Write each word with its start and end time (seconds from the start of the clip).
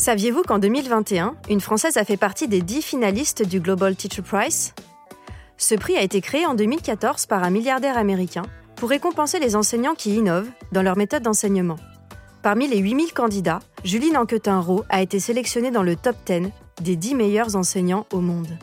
Saviez-vous 0.00 0.44
qu'en 0.44 0.58
2021, 0.58 1.34
une 1.50 1.60
Française 1.60 1.98
a 1.98 2.04
fait 2.06 2.16
partie 2.16 2.48
des 2.48 2.62
10 2.62 2.80
finalistes 2.80 3.46
du 3.46 3.60
Global 3.60 3.94
Teacher 3.94 4.22
Prize? 4.22 4.72
Ce 5.58 5.74
prix 5.74 5.94
a 5.98 6.00
été 6.00 6.22
créé 6.22 6.46
en 6.46 6.54
2014 6.54 7.26
par 7.26 7.44
un 7.44 7.50
milliardaire 7.50 7.98
américain 7.98 8.44
pour 8.76 8.88
récompenser 8.88 9.38
les 9.38 9.56
enseignants 9.56 9.94
qui 9.94 10.16
innovent 10.16 10.48
dans 10.72 10.80
leur 10.80 10.96
méthode 10.96 11.22
d'enseignement. 11.22 11.76
Parmi 12.42 12.66
les 12.66 12.78
8000 12.78 13.12
candidats, 13.12 13.58
Julie 13.84 14.10
Nanquetin-Rowe 14.10 14.86
a 14.88 15.02
été 15.02 15.20
sélectionnée 15.20 15.70
dans 15.70 15.82
le 15.82 15.96
top 15.96 16.16
10 16.24 16.48
des 16.80 16.96
10 16.96 17.14
meilleurs 17.14 17.54
enseignants 17.54 18.06
au 18.10 18.22
monde. 18.22 18.56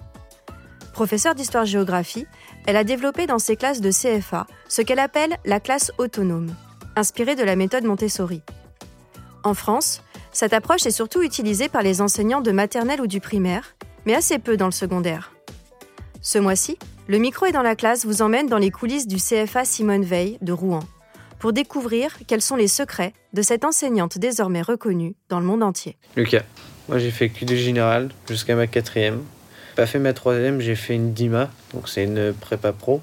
Professeure 0.93 1.35
d'histoire-géographie, 1.35 2.25
elle 2.65 2.77
a 2.77 2.83
développé 2.83 3.27
dans 3.27 3.37
ses 3.37 3.57
classes 3.57 3.81
de 3.81 3.91
CFA 3.91 4.47
ce 4.67 4.81
qu'elle 4.81 4.97
appelle 4.97 5.37
la 5.45 5.59
classe 5.59 5.91
autonome, 5.99 6.55
inspirée 6.95 7.35
de 7.35 7.43
la 7.43 7.55
méthode 7.55 7.83
Montessori. 7.83 8.41
En 9.43 9.53
France, 9.53 10.01
cette 10.37 10.53
approche 10.53 10.85
est 10.85 10.91
surtout 10.91 11.23
utilisée 11.23 11.67
par 11.67 11.81
les 11.81 11.99
enseignants 11.99 12.41
de 12.41 12.51
maternelle 12.51 13.01
ou 13.01 13.07
du 13.07 13.19
primaire, 13.19 13.75
mais 14.05 14.13
assez 14.13 14.37
peu 14.37 14.55
dans 14.55 14.67
le 14.67 14.71
secondaire. 14.71 15.33
Ce 16.21 16.37
mois-ci, 16.37 16.77
le 17.07 17.17
micro 17.17 17.47
est 17.47 17.51
dans 17.51 17.63
la 17.63 17.75
classe 17.75 18.05
vous 18.05 18.21
emmène 18.21 18.45
dans 18.45 18.59
les 18.59 18.69
coulisses 18.69 19.07
du 19.07 19.15
CFA 19.15 19.65
Simone 19.65 20.03
Veil 20.03 20.37
de 20.41 20.51
Rouen 20.51 20.81
pour 21.39 21.53
découvrir 21.53 22.15
quels 22.27 22.43
sont 22.43 22.55
les 22.55 22.67
secrets 22.67 23.13
de 23.33 23.41
cette 23.41 23.65
enseignante 23.65 24.19
désormais 24.19 24.61
reconnue 24.61 25.15
dans 25.29 25.39
le 25.39 25.45
monde 25.47 25.63
entier. 25.63 25.97
Lucas, 26.15 26.43
moi 26.87 26.99
j'ai 26.99 27.09
fait 27.09 27.29
QD 27.29 27.55
général 27.55 28.09
jusqu'à 28.29 28.53
ma 28.55 28.67
quatrième. 28.67 29.23
Pas 29.75 29.87
fait 29.87 29.97
ma 29.97 30.13
troisième, 30.13 30.61
j'ai 30.61 30.75
fait 30.75 30.93
une 30.93 31.13
DIMA, 31.13 31.49
donc 31.73 31.89
c'est 31.89 32.03
une 32.03 32.31
prépa 32.31 32.73
pro. 32.73 33.01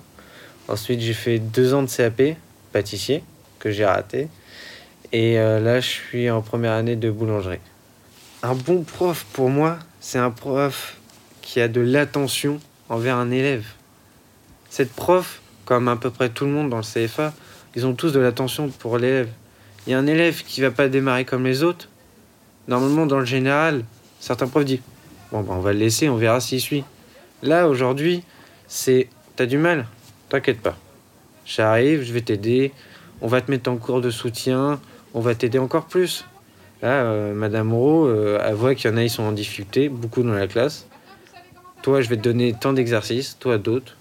Ensuite 0.69 1.00
j'ai 1.00 1.14
fait 1.14 1.41
deux 1.41 1.74
ans 1.74 1.82
de 1.82 1.91
CAP, 1.91 2.36
pâtissier, 2.70 3.24
que 3.58 3.72
j'ai 3.72 3.84
raté. 3.84 4.28
Et 5.12 5.38
euh, 5.38 5.60
là, 5.60 5.80
je 5.80 5.88
suis 5.88 6.30
en 6.30 6.42
première 6.42 6.72
année 6.72 6.97
de 6.97 7.10
boulangerie. 7.10 7.60
Un 8.42 8.55
bon 8.55 8.83
prof, 8.83 9.24
pour 9.33 9.50
moi, 9.50 9.78
c'est 10.00 10.19
un 10.19 10.30
prof 10.30 10.97
qui 11.42 11.60
a 11.60 11.69
de 11.69 11.80
l'attention 11.80 12.60
envers 12.88 13.16
un 13.16 13.30
élève. 13.30 13.64
Cette 14.70 14.92
prof, 14.92 15.41
comme 15.64 15.88
à 15.88 15.97
peu 15.97 16.10
près 16.10 16.28
tout 16.28 16.44
le 16.44 16.50
monde 16.50 16.70
dans 16.70 16.78
le 16.78 16.82
CFA, 16.82 17.32
ils 17.77 17.86
ont 17.86 17.94
tous 17.94 18.12
de 18.12 18.20
l'attention 18.20 18.69
pour 18.69 18.98
l'élève. 18.98 19.28
Il 19.86 19.91
y 19.91 19.94
a 19.94 19.98
un 19.98 20.06
élève 20.06 20.42
qui 20.44 20.60
va 20.60 20.70
pas 20.70 20.88
démarrer 20.88 21.25
comme 21.25 21.44
les 21.44 21.62
autres. 21.62 21.88
Normalement, 22.69 23.06
dans 23.06 23.19
le 23.19 23.25
général, 23.25 23.84
certains 24.20 24.48
profs 24.48 24.64
disent 24.64 24.80
Bon, 25.32 25.42
ben, 25.42 25.55
on 25.55 25.60
va 25.60 25.72
le 25.72 25.78
laisser, 25.78 26.08
on 26.08 26.16
verra 26.16 26.41
s'il 26.41 26.60
suit. 26.60 26.84
Là, 27.42 27.69
aujourd'hui, 27.69 28.22
c'est 28.66 29.08
T'as 29.36 29.47
du 29.47 29.58
mal? 29.58 29.88
T'inquiète 30.28 30.60
pas. 30.60 30.77
J'arrive, 31.44 32.05
je 32.05 32.12
vais 32.12 32.20
t'aider. 32.20 32.72
On 33.20 33.27
va 33.27 33.41
te 33.41 33.50
mettre 33.50 33.69
en 33.69 33.77
cours 33.78 34.00
de 34.00 34.10
soutien 34.10 34.80
on 35.14 35.20
va 35.20 35.34
t'aider 35.34 35.58
encore 35.58 35.86
plus. 35.86 36.24
Là, 36.82 37.04
euh, 37.04 37.32
Madame 37.32 37.68
Moreau, 37.68 38.06
euh, 38.06 38.52
voit 38.54 38.74
qu'il 38.74 38.90
y 38.90 38.92
en 38.92 38.96
a, 38.96 39.02
ils 39.02 39.10
sont 39.10 39.22
en 39.22 39.32
difficulté, 39.32 39.88
beaucoup 39.88 40.22
dans 40.22 40.34
la 40.34 40.46
classe. 40.46 40.86
Toi, 41.82 42.02
je 42.02 42.08
vais 42.08 42.16
te 42.16 42.22
donner 42.22 42.52
tant 42.52 42.72
d'exercices, 42.72 43.38
toi 43.38 43.58
d'autres. 43.58 43.97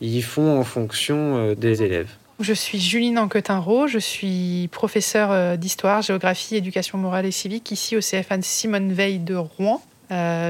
Ils 0.00 0.22
font 0.22 0.58
en 0.58 0.64
fonction 0.64 1.36
euh, 1.36 1.54
des 1.54 1.82
élèves. 1.82 2.08
Je 2.40 2.54
suis 2.54 2.80
Juline 2.80 3.18
Anquetin-Rowe, 3.18 3.86
je 3.86 3.98
suis 3.98 4.68
professeure 4.72 5.56
d'histoire, 5.58 6.02
géographie, 6.02 6.56
éducation 6.56 6.98
morale 6.98 7.26
et 7.26 7.30
civique 7.30 7.70
ici 7.70 7.96
au 7.96 8.00
CFA 8.00 8.40
Simone 8.40 8.92
Veil 8.92 9.20
de 9.20 9.36
Rouen. 9.36 9.80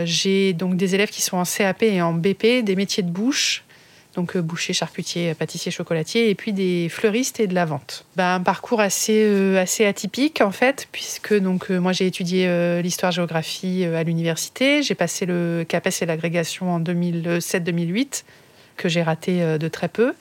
J'ai 0.05 0.55
donc 0.55 0.77
des 0.77 0.95
élèves 0.95 1.11
qui 1.11 1.21
sont 1.21 1.37
en 1.37 1.45
CAP 1.45 1.83
et 1.83 2.01
en 2.01 2.15
BP, 2.15 2.65
des 2.65 2.77
métiers 2.77 3.03
de 3.03 3.11
bouche, 3.11 3.65
donc 4.15 4.37
euh, 4.37 4.43
boucher, 4.43 4.73
charcutier, 4.73 5.35
pâtissier, 5.35 5.71
chocolatier, 5.71 6.31
et 6.31 6.35
puis 6.35 6.53
des 6.53 6.89
fleuristes 6.89 7.41
et 7.41 7.47
de 7.47 7.55
la 7.55 7.65
vente. 7.65 8.05
Ben, 8.17 8.35
un 8.35 8.41
parcours 8.41 8.81
assez, 8.81 9.25
euh, 9.27 9.61
assez 9.61 9.87
atypique 9.87 10.41
en 10.41 10.51
fait, 10.51 10.89
puisque 10.93 11.35
donc 11.35 11.71
euh, 11.71 11.79
moi 11.79 11.93
j'ai 11.93 12.07
étudié 12.07 12.49
l'histoire-géographie 12.83 13.85
à 13.85 14.03
l'université, 14.03 14.83
j'ai 14.83 14.95
passé 14.95 15.27
le 15.27 15.65
CAPES 15.67 16.03
et 16.03 16.07
l'agrégation 16.07 16.73
en 16.73 16.81
2007-2008, 16.81 18.25
que 18.77 18.89
j'ai 18.89 19.03
raté 19.03 19.59
de 19.59 19.69
très 19.69 19.89
peu. 19.89 20.15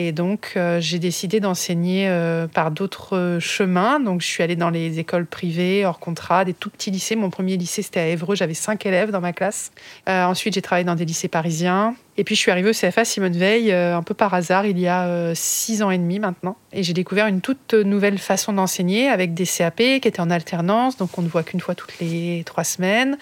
Et 0.00 0.12
donc, 0.12 0.56
j'ai 0.78 1.00
décidé 1.00 1.40
d'enseigner 1.40 2.08
par 2.54 2.70
d'autres 2.70 3.38
chemins. 3.40 3.98
Donc, 3.98 4.22
je 4.22 4.26
suis 4.28 4.44
allée 4.44 4.54
dans 4.54 4.70
les 4.70 5.00
écoles 5.00 5.26
privées, 5.26 5.84
hors 5.84 5.98
contrat, 5.98 6.44
des 6.44 6.54
tout 6.54 6.70
petits 6.70 6.92
lycées. 6.92 7.16
Mon 7.16 7.30
premier 7.30 7.56
lycée, 7.56 7.82
c'était 7.82 7.98
à 7.98 8.06
Évreux. 8.06 8.36
J'avais 8.36 8.54
cinq 8.54 8.86
élèves 8.86 9.10
dans 9.10 9.20
ma 9.20 9.32
classe. 9.32 9.72
ensuite, 10.06 10.54
j'ai 10.54 10.62
travaillé 10.62 10.84
dans 10.84 10.94
des 10.94 11.04
lycées 11.04 11.26
parisiens. 11.26 11.96
Et 12.18 12.24
puis 12.24 12.34
je 12.34 12.40
suis 12.40 12.50
arrivée 12.50 12.70
au 12.70 12.72
CFA 12.72 13.04
Simone 13.04 13.36
Veil 13.36 13.70
euh, 13.70 13.96
un 13.96 14.02
peu 14.02 14.12
par 14.12 14.34
hasard 14.34 14.66
il 14.66 14.76
y 14.76 14.88
a 14.88 15.06
euh, 15.06 15.32
six 15.36 15.82
ans 15.84 15.90
et 15.92 15.98
demi 15.98 16.18
maintenant. 16.18 16.56
Et 16.72 16.82
j'ai 16.82 16.92
découvert 16.92 17.28
une 17.28 17.40
toute 17.40 17.74
nouvelle 17.74 18.18
façon 18.18 18.52
d'enseigner 18.52 19.08
avec 19.08 19.34
des 19.34 19.46
CAP 19.46 19.76
qui 19.76 20.08
étaient 20.08 20.20
en 20.20 20.28
alternance, 20.28 20.96
donc 20.96 21.16
on 21.16 21.22
ne 21.22 21.28
voit 21.28 21.44
qu'une 21.44 21.60
fois 21.60 21.76
toutes 21.76 21.96
les 22.00 22.42
trois 22.44 22.64
semaines, 22.64 23.16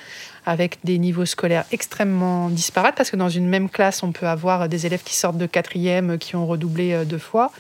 avec 0.47 0.79
des 0.85 0.99
niveaux 0.99 1.27
scolaires 1.27 1.65
extrêmement 1.73 2.49
disparates 2.49 2.95
parce 2.97 3.11
que 3.11 3.17
dans 3.17 3.29
une 3.29 3.49
même 3.49 3.69
classe 3.69 4.03
on 4.03 4.13
peut 4.13 4.27
avoir 4.27 4.69
des 4.69 4.87
élèves 4.87 5.03
qui 5.03 5.15
sortent 5.15 5.39
de 5.39 5.47
quatrième 5.47 6.19
qui 6.19 6.37
ont 6.37 6.47
redoublé 6.47 6.93
euh, 6.93 7.05
deux 7.05 7.19
fois 7.19 7.51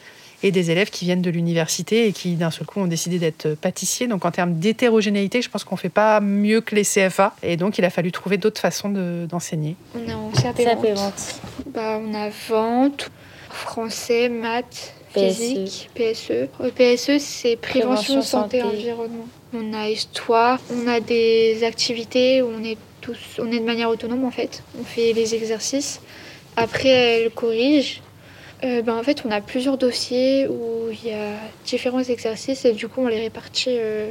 et 0.42 0.50
des 0.50 0.70
élèves 0.70 0.90
qui 0.90 1.04
viennent 1.04 1.22
de 1.22 1.30
l'université 1.30 2.06
et 2.06 2.12
qui 2.12 2.34
d'un 2.34 2.50
seul 2.50 2.66
coup 2.66 2.80
ont 2.80 2.86
décidé 2.86 3.18
d'être 3.18 3.54
pâtissiers. 3.54 4.06
Donc 4.06 4.24
en 4.24 4.30
termes 4.30 4.54
d'hétérogénéité, 4.54 5.42
je 5.42 5.50
pense 5.50 5.64
qu'on 5.64 5.76
fait 5.76 5.88
pas 5.88 6.20
mieux 6.20 6.60
que 6.60 6.74
les 6.74 6.84
CFA. 6.84 7.34
Et 7.42 7.56
donc 7.56 7.78
il 7.78 7.84
a 7.84 7.90
fallu 7.90 8.12
trouver 8.12 8.36
d'autres 8.36 8.60
façons 8.60 8.90
d'enseigner. 9.28 9.76
on 9.94 10.08
a 10.08 10.14
en 10.14 10.30
CAP, 10.30 10.60
vente. 10.94 11.40
Bah, 11.72 12.00
on 12.02 12.14
a 12.14 12.28
vente, 12.48 13.10
français, 13.50 14.28
maths, 14.28 14.94
physique, 15.14 15.90
PSE. 15.94 16.48
PSE, 16.74 17.18
c'est 17.18 17.56
prévention, 17.56 18.22
santé, 18.22 18.62
environnement. 18.62 19.26
On 19.54 19.72
a 19.72 19.88
histoire, 19.88 20.58
on 20.72 20.88
a 20.88 21.00
des 21.00 21.62
activités 21.64 22.42
où 22.42 22.48
on 22.48 22.64
est 22.64 22.78
tous, 23.00 23.18
on 23.38 23.50
est 23.52 23.60
de 23.60 23.64
manière 23.64 23.88
autonome 23.88 24.24
en 24.24 24.30
fait. 24.30 24.62
On 24.80 24.84
fait 24.84 25.12
les 25.12 25.34
exercices. 25.34 26.00
Après, 26.56 26.88
elle 26.88 27.30
corrige 27.30 28.02
euh, 28.64 28.82
ben, 28.82 28.96
En 28.96 29.02
fait, 29.02 29.22
on 29.24 29.30
a 29.30 29.40
plusieurs 29.40 29.78
dossiers 29.78 30.48
où 30.48 30.90
il 30.90 31.10
y 31.10 31.12
a 31.12 31.34
différents 31.64 32.02
exercices 32.02 32.64
et 32.64 32.72
du 32.72 32.88
coup, 32.88 33.02
on 33.02 33.08
les 33.08 33.20
répartit. 33.20 33.76
Euh, 33.78 34.10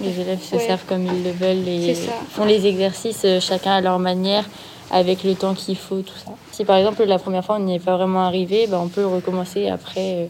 les 0.00 0.20
élèves 0.20 0.42
se 0.42 0.58
servent 0.58 0.84
comme 0.86 1.06
ils 1.06 1.24
le 1.24 1.30
veulent 1.30 1.66
et 1.66 1.94
font 2.30 2.44
les 2.44 2.66
exercices 2.66 3.22
euh, 3.24 3.40
chacun 3.40 3.72
à 3.72 3.80
leur 3.80 3.98
manière, 3.98 4.44
avec 4.90 5.24
le 5.24 5.34
temps 5.34 5.54
qu'il 5.54 5.76
faut, 5.76 6.02
tout 6.02 6.14
ça. 6.24 6.32
Si 6.52 6.64
par 6.64 6.76
exemple 6.76 7.04
la 7.04 7.18
première 7.18 7.44
fois 7.44 7.56
on 7.56 7.60
n'y 7.60 7.76
est 7.76 7.84
pas 7.84 7.96
vraiment 7.96 8.22
arrivé, 8.22 8.66
ben, 8.68 8.78
on 8.78 8.88
peut 8.88 9.06
recommencer 9.06 9.68
après. 9.68 10.28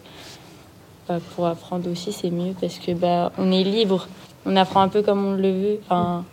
Bah, 1.08 1.20
pour 1.34 1.46
apprendre 1.46 1.90
aussi, 1.90 2.12
c'est 2.12 2.28
mieux 2.28 2.54
parce 2.60 2.78
que 2.78 2.92
bah, 2.92 3.32
on 3.38 3.50
est 3.50 3.64
libre, 3.64 4.08
on 4.48 4.56
apprend 4.56 4.80
un 4.80 4.88
peu 4.88 5.02
comme 5.02 5.24
on 5.24 5.34
le 5.34 5.50
veut. 5.50 5.80
Enfin, 5.84 6.24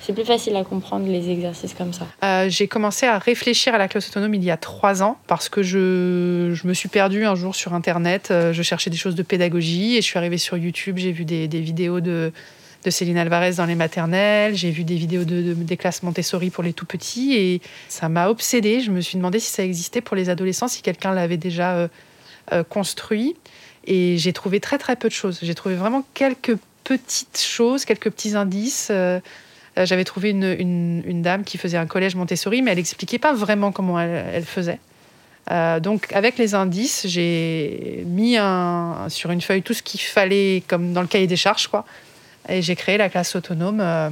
c'est 0.00 0.12
plus 0.12 0.24
facile 0.24 0.54
à 0.54 0.62
comprendre 0.62 1.08
les 1.08 1.30
exercices 1.30 1.74
comme 1.74 1.92
ça. 1.92 2.06
Euh, 2.22 2.48
j'ai 2.48 2.68
commencé 2.68 3.06
à 3.06 3.18
réfléchir 3.18 3.74
à 3.74 3.78
la 3.78 3.88
classe 3.88 4.08
autonome 4.08 4.34
il 4.34 4.44
y 4.44 4.52
a 4.52 4.56
trois 4.56 5.02
ans 5.02 5.18
parce 5.26 5.48
que 5.48 5.64
je, 5.64 6.52
je 6.54 6.66
me 6.68 6.74
suis 6.74 6.88
perdue 6.88 7.24
un 7.24 7.34
jour 7.34 7.56
sur 7.56 7.74
Internet. 7.74 8.28
Euh, 8.30 8.52
je 8.52 8.62
cherchais 8.62 8.88
des 8.88 8.96
choses 8.96 9.16
de 9.16 9.24
pédagogie 9.24 9.96
et 9.96 10.02
je 10.02 10.06
suis 10.06 10.16
arrivée 10.16 10.38
sur 10.38 10.56
YouTube. 10.56 10.98
J'ai 10.98 11.10
vu 11.10 11.24
des, 11.24 11.48
des 11.48 11.60
vidéos 11.60 12.00
de, 12.00 12.32
de 12.84 12.90
Céline 12.90 13.18
Alvarez 13.18 13.54
dans 13.54 13.66
les 13.66 13.74
maternelles. 13.74 14.54
J'ai 14.54 14.70
vu 14.70 14.84
des 14.84 14.94
vidéos 14.94 15.24
de, 15.24 15.54
des 15.54 15.76
classes 15.76 16.04
Montessori 16.04 16.50
pour 16.50 16.62
les 16.62 16.72
tout 16.72 16.86
petits 16.86 17.34
et 17.34 17.60
ça 17.88 18.08
m'a 18.08 18.28
obsédée. 18.28 18.80
Je 18.80 18.92
me 18.92 19.00
suis 19.00 19.16
demandé 19.16 19.40
si 19.40 19.50
ça 19.50 19.64
existait 19.64 20.00
pour 20.00 20.14
les 20.14 20.28
adolescents, 20.28 20.68
si 20.68 20.82
quelqu'un 20.82 21.12
l'avait 21.12 21.36
déjà 21.36 21.88
euh, 22.52 22.62
construit. 22.68 23.34
Et 23.88 24.18
j'ai 24.18 24.32
trouvé 24.32 24.60
très 24.60 24.78
très 24.78 24.94
peu 24.94 25.08
de 25.08 25.14
choses. 25.14 25.40
J'ai 25.42 25.56
trouvé 25.56 25.74
vraiment 25.74 26.04
quelques 26.14 26.56
petites 26.86 27.40
choses, 27.40 27.84
quelques 27.84 28.10
petits 28.10 28.36
indices. 28.36 28.88
Euh, 28.90 29.20
j'avais 29.76 30.04
trouvé 30.04 30.30
une, 30.30 31.22
dame 31.22 31.44
qui 31.44 31.58
faisait 31.58 31.76
un 31.76 31.86
collège 31.86 32.14
Montessori, 32.14 32.62
mais 32.62 32.70
elle 32.70 32.78
n'expliquait 32.78 33.18
pas 33.18 33.34
vraiment 33.34 33.72
comment 33.72 34.00
elle, 34.00 34.44
faisait. 34.44 34.78
Euh, 35.50 35.80
donc, 35.80 36.10
avec 36.12 36.38
les 36.38 36.54
indices, 36.54 37.06
j'ai 37.06 38.04
mis 38.06 38.36
sur 39.08 39.30
une 39.30 39.40
feuille 39.40 39.62
tout 39.62 39.74
ce 39.74 39.82
qu'il 39.82 40.00
fallait, 40.00 40.62
comme 40.66 40.92
dans 40.92 41.02
le 41.02 41.06
cahier 41.06 41.26
des 41.26 41.36
charges, 41.36 41.66
quoi. 41.66 41.84
Et 42.48 42.62
j'ai 42.62 42.76
créé 42.76 42.96
la 42.96 43.08
classe 43.08 43.34
autonome 43.34 43.80
euh, 43.80 44.08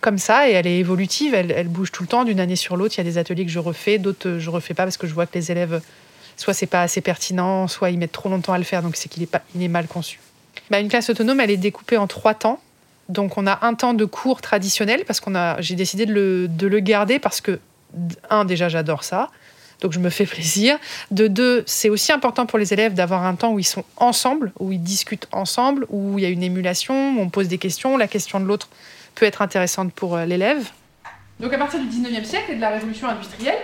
comme 0.00 0.18
ça, 0.18 0.48
et 0.48 0.52
elle 0.52 0.66
est 0.66 0.78
évolutive, 0.78 1.34
elle, 1.34 1.68
bouge 1.68 1.90
tout 1.90 2.02
le 2.02 2.08
temps, 2.08 2.24
d'une 2.24 2.38
année 2.38 2.54
sur 2.54 2.76
l'autre. 2.76 2.94
Il 2.96 2.98
y 2.98 3.00
a 3.00 3.04
des 3.04 3.18
ateliers 3.18 3.46
que 3.46 3.50
je 3.50 3.58
refais, 3.58 3.98
d'autres 3.98 4.38
je 4.38 4.50
refais 4.50 4.74
pas 4.74 4.84
parce 4.84 4.98
que 4.98 5.06
je 5.06 5.14
vois 5.14 5.26
que 5.26 5.34
les 5.34 5.50
élèves, 5.50 5.80
soit 6.36 6.54
c'est 6.54 6.66
pas 6.66 6.82
assez 6.82 7.00
pertinent, 7.00 7.66
soit 7.66 7.90
ils 7.90 7.98
mettent 7.98 8.12
trop 8.12 8.28
longtemps 8.28 8.52
à 8.52 8.58
le 8.58 8.64
faire, 8.64 8.82
donc 8.82 8.94
c'est 8.94 9.08
qu'il 9.08 9.22
est 9.24 9.68
mal 9.68 9.86
conçu. 9.86 10.20
Bah, 10.70 10.80
une 10.80 10.88
classe 10.88 11.10
autonome, 11.10 11.40
elle 11.40 11.50
est 11.50 11.56
découpée 11.56 11.96
en 11.96 12.06
trois 12.06 12.34
temps. 12.34 12.60
Donc 13.08 13.38
on 13.38 13.46
a 13.46 13.64
un 13.64 13.74
temps 13.74 13.94
de 13.94 14.04
cours 14.04 14.40
traditionnel 14.40 15.04
parce 15.06 15.20
qu'on 15.20 15.34
a, 15.34 15.60
j'ai 15.60 15.76
décidé 15.76 16.06
de 16.06 16.12
le, 16.12 16.48
de 16.48 16.66
le 16.66 16.80
garder 16.80 17.18
parce 17.18 17.40
que 17.40 17.60
un 18.30 18.44
déjà 18.44 18.68
j'adore 18.68 19.04
ça, 19.04 19.30
donc 19.80 19.92
je 19.92 20.00
me 20.00 20.10
fais 20.10 20.26
plaisir. 20.26 20.78
De 21.10 21.28
deux, 21.28 21.62
c'est 21.66 21.88
aussi 21.88 22.12
important 22.12 22.46
pour 22.46 22.58
les 22.58 22.72
élèves 22.72 22.94
d'avoir 22.94 23.24
un 23.24 23.34
temps 23.34 23.52
où 23.52 23.58
ils 23.58 23.64
sont 23.64 23.84
ensemble, 23.96 24.52
où 24.58 24.72
ils 24.72 24.82
discutent 24.82 25.28
ensemble, 25.32 25.86
où 25.90 26.18
il 26.18 26.22
y 26.22 26.26
a 26.26 26.30
une 26.30 26.42
émulation, 26.42 27.16
où 27.16 27.20
on 27.20 27.28
pose 27.28 27.48
des 27.48 27.58
questions, 27.58 27.96
la 27.96 28.08
question 28.08 28.40
de 28.40 28.44
l'autre 28.44 28.68
peut 29.14 29.26
être 29.26 29.42
intéressante 29.42 29.92
pour 29.92 30.16
euh, 30.16 30.24
l'élève. 30.24 30.70
Donc 31.40 31.52
à 31.52 31.58
partir 31.58 31.80
du 31.80 31.86
19e 31.86 32.24
siècle 32.24 32.52
et 32.52 32.56
de 32.56 32.60
la 32.60 32.70
révolution 32.70 33.08
industrielle, 33.08 33.58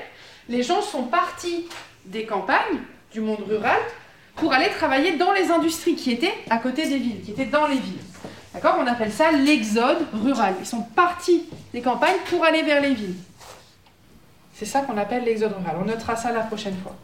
les 0.49 0.63
gens 0.63 0.83
sont 0.83 1.05
partis 1.05 1.67
des 2.07 2.27
campagnes, 2.27 2.81
du 3.13 3.21
monde 3.21 3.45
rural, 3.49 3.79
pour 4.37 4.53
aller 4.53 4.69
travailler 4.71 5.17
dans 5.17 5.33
les 5.33 5.51
industries 5.51 5.95
qui 5.95 6.11
étaient 6.13 6.35
à 6.51 6.59
côté 6.59 6.87
des 6.89 6.99
villes, 6.99 7.23
qui 7.23 7.31
étaient 7.33 7.45
dans 7.47 7.67
les 7.67 7.77
villes. 7.79 8.01
D'accord? 8.55 8.77
On 8.81 8.87
appelle 8.87 9.13
ça 9.13 9.31
l'exode 9.33 10.07
rural. 10.13 10.55
Ils 10.61 10.67
sont 10.67 10.83
partis 10.83 11.45
des 11.73 11.81
campagnes 11.81 12.17
pour 12.29 12.45
aller 12.45 12.63
vers 12.63 12.81
les 12.81 12.95
villes. 12.95 13.17
C'est 14.55 14.67
ça 14.67 14.81
qu'on 14.81 14.97
appelle 14.99 15.25
l'exode 15.25 15.55
rural. 15.57 15.77
On 15.81 15.85
notera 15.85 16.17
ça 16.17 16.33
la 16.33 16.41
prochaine 16.41 16.77
fois. 16.83 16.95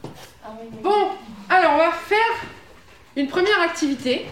Bon, 0.82 1.08
alors 1.48 1.72
on 1.74 1.78
va 1.78 1.92
faire 1.92 2.46
une 3.16 3.28
première 3.28 3.60
activité. 3.62 4.26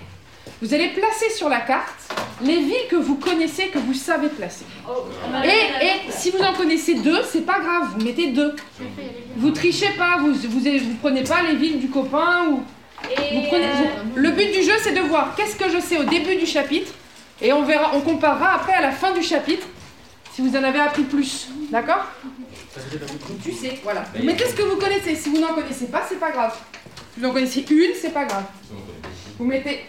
Vous 0.63 0.73
allez 0.73 0.89
placer 0.89 1.31
sur 1.31 1.49
la 1.49 1.61
carte 1.61 2.13
les 2.43 2.61
villes 2.61 2.89
que 2.91 2.97
vous 2.97 3.17
connaissez, 3.17 3.69
que 3.69 3.79
vous 3.79 3.95
savez 3.95 4.29
placer. 4.29 4.65
Et, 5.45 5.49
et 5.49 6.11
si 6.11 6.31
vous 6.31 6.39
en 6.39 6.53
connaissez 6.53 6.95
deux, 6.95 7.23
c'est 7.23 7.45
pas 7.45 7.61
grave, 7.61 7.95
vous 7.95 8.05
mettez 8.05 8.29
deux. 8.29 8.55
Vous 9.37 9.51
trichez 9.51 9.91
pas, 9.99 10.19
vous, 10.19 10.33
vous, 10.33 10.61
vous 10.61 10.95
prenez 11.01 11.25
pas 11.25 11.43
les 11.43 11.57
villes 11.57 11.81
du 11.81 11.89
copain 11.89 12.47
ou. 12.51 12.63
Vous 13.33 13.43
prenez, 13.49 13.69
le 14.15 14.31
but 14.31 14.53
du 14.53 14.63
jeu, 14.63 14.73
c'est 14.83 14.93
de 14.93 15.01
voir 15.01 15.35
qu'est-ce 15.37 15.57
que 15.57 15.71
je 15.71 15.81
sais 15.81 15.99
au 15.99 16.05
début 16.05 16.37
du 16.37 16.47
chapitre 16.47 16.93
et 17.41 17.53
on 17.53 17.65
verra, 17.65 17.93
on 17.95 18.01
comparera 18.01 18.55
après 18.55 18.73
à 18.73 18.81
la 18.81 18.93
fin 18.93 19.13
du 19.13 19.23
chapitre 19.23 19.67
si 20.33 20.43
vous 20.43 20.57
en 20.57 20.63
avez 20.63 20.81
appris 20.81 21.03
plus. 21.03 21.49
D'accord? 21.71 22.05
Tu 23.43 23.53
sais, 23.53 23.79
voilà. 23.83 24.05
Vous 24.15 24.25
mettez 24.25 24.47
ce 24.47 24.55
que 24.55 24.63
vous 24.63 24.77
connaissez? 24.77 25.15
Si 25.15 25.31
vous 25.31 25.39
n'en 25.39 25.55
connaissez 25.55 25.87
pas, 25.87 26.03
c'est 26.09 26.21
pas 26.21 26.31
grave. 26.31 26.55
Si 27.15 27.21
vous 27.21 27.27
en 27.27 27.33
connaissez 27.33 27.65
une, 27.71 27.95
c'est 28.01 28.13
pas 28.13 28.25
grave. 28.25 28.45
Vous 29.39 29.45
mettez 29.47 29.85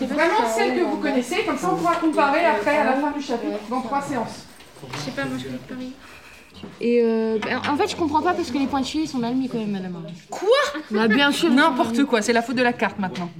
vraiment 0.00 0.48
celle 0.54 0.74
que 0.76 0.82
vous 0.82 0.98
connaissez, 0.98 1.44
comme 1.44 1.58
ça 1.58 1.70
on 1.72 1.76
pourra 1.76 1.96
comparer 1.96 2.44
après 2.44 2.76
à 2.76 2.84
la 2.84 2.92
fin 2.94 3.10
du 3.10 3.22
chapitre 3.22 3.58
dans 3.70 3.80
trois 3.80 4.02
séances. 4.02 4.46
Je 4.92 4.98
sais 4.98 5.10
pas, 5.12 5.24
moi 5.24 5.38
je. 5.38 5.48
Et 6.80 7.00
euh, 7.02 7.38
en 7.70 7.76
fait, 7.76 7.88
je 7.88 7.96
comprends 7.96 8.22
pas 8.22 8.34
parce 8.34 8.50
que 8.50 8.58
les 8.58 8.66
pointillés 8.66 9.06
sont 9.06 9.18
mal 9.18 9.34
mis 9.34 9.48
quand 9.48 9.58
même, 9.58 9.70
madame. 9.70 9.96
Quoi? 10.30 10.48
Bah, 10.90 11.08
bien 11.08 11.30
sûr. 11.30 11.50
N'importe 11.50 12.04
quoi, 12.04 12.22
c'est 12.22 12.32
la 12.32 12.42
faute 12.42 12.56
de 12.56 12.62
la 12.62 12.72
carte 12.72 12.98
maintenant. 12.98 13.30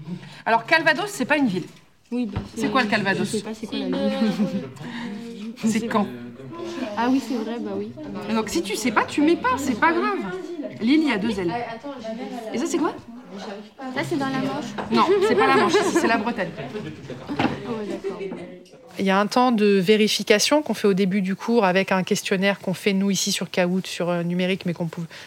Alors, 0.47 0.65
Calvados, 0.65 1.09
c'est 1.09 1.25
pas 1.25 1.37
une 1.37 1.47
ville. 1.49 1.65
Oui, 2.11 2.27
bah, 2.27 2.41
C'est 2.57 2.71
quoi 2.71 2.83
le 2.83 2.89
Calvados? 2.89 3.27
Je 3.27 3.39
sais 3.39 3.43
pas, 3.43 3.55
c'est 3.55 3.67
quoi 3.67 3.79
la 3.79 3.87
ville 3.87 3.99
C'est 5.65 5.87
quand? 5.87 6.07
Ah 6.97 7.09
oui, 7.11 7.23
c'est 7.27 7.35
vrai, 7.35 7.57
bah 7.61 7.71
oui. 7.77 7.91
Et 8.31 8.35
Donc, 8.35 8.49
si 8.49 8.63
tu 8.63 8.77
sais 8.77 8.91
pas, 8.91 9.05
tu 9.05 9.23
mets 9.23 9.37
pas, 9.37 9.57
c'est 9.57 9.79
pas 9.79 9.93
grave. 9.93 10.19
L'île, 10.81 11.03
il 11.03 11.09
y 11.09 11.13
a 11.13 11.19
deux 11.19 11.39
ailes. 11.39 11.55
Et 12.53 12.59
ça, 12.59 12.67
c'est 12.67 12.79
quoi? 12.79 12.95
Ça, 13.95 14.03
c'est 14.05 14.17
dans 14.17 14.27
la 14.29 14.39
Manche 14.39 14.67
Non, 14.91 15.05
c'est 15.27 15.35
pas 15.35 15.47
la 15.47 15.57
Manche, 15.57 15.73
c'est 15.93 16.07
la 16.07 16.19
Bretagne. 16.19 16.51
Oh. 17.69 17.73
Il 18.99 19.07
y 19.07 19.11
a 19.11 19.19
un 19.19 19.27
temps 19.27 19.53
de 19.53 19.79
vérification 19.79 20.63
qu'on 20.63 20.75
fait 20.75 20.87
au 20.87 20.93
début 20.93 21.23
du 21.23 21.35
cours 21.35 21.65
avec 21.65 21.93
un 21.93 22.03
questionnaire 22.03 22.59
qu'on 22.59 22.75
fait 22.75 22.93
nous 22.93 23.11
ici 23.11 23.33
sur 23.33 23.51
Kahoot, 23.51 23.87
sur 23.87 24.11
euh, 24.11 24.23
numérique, 24.23 24.67
mais 24.67 24.75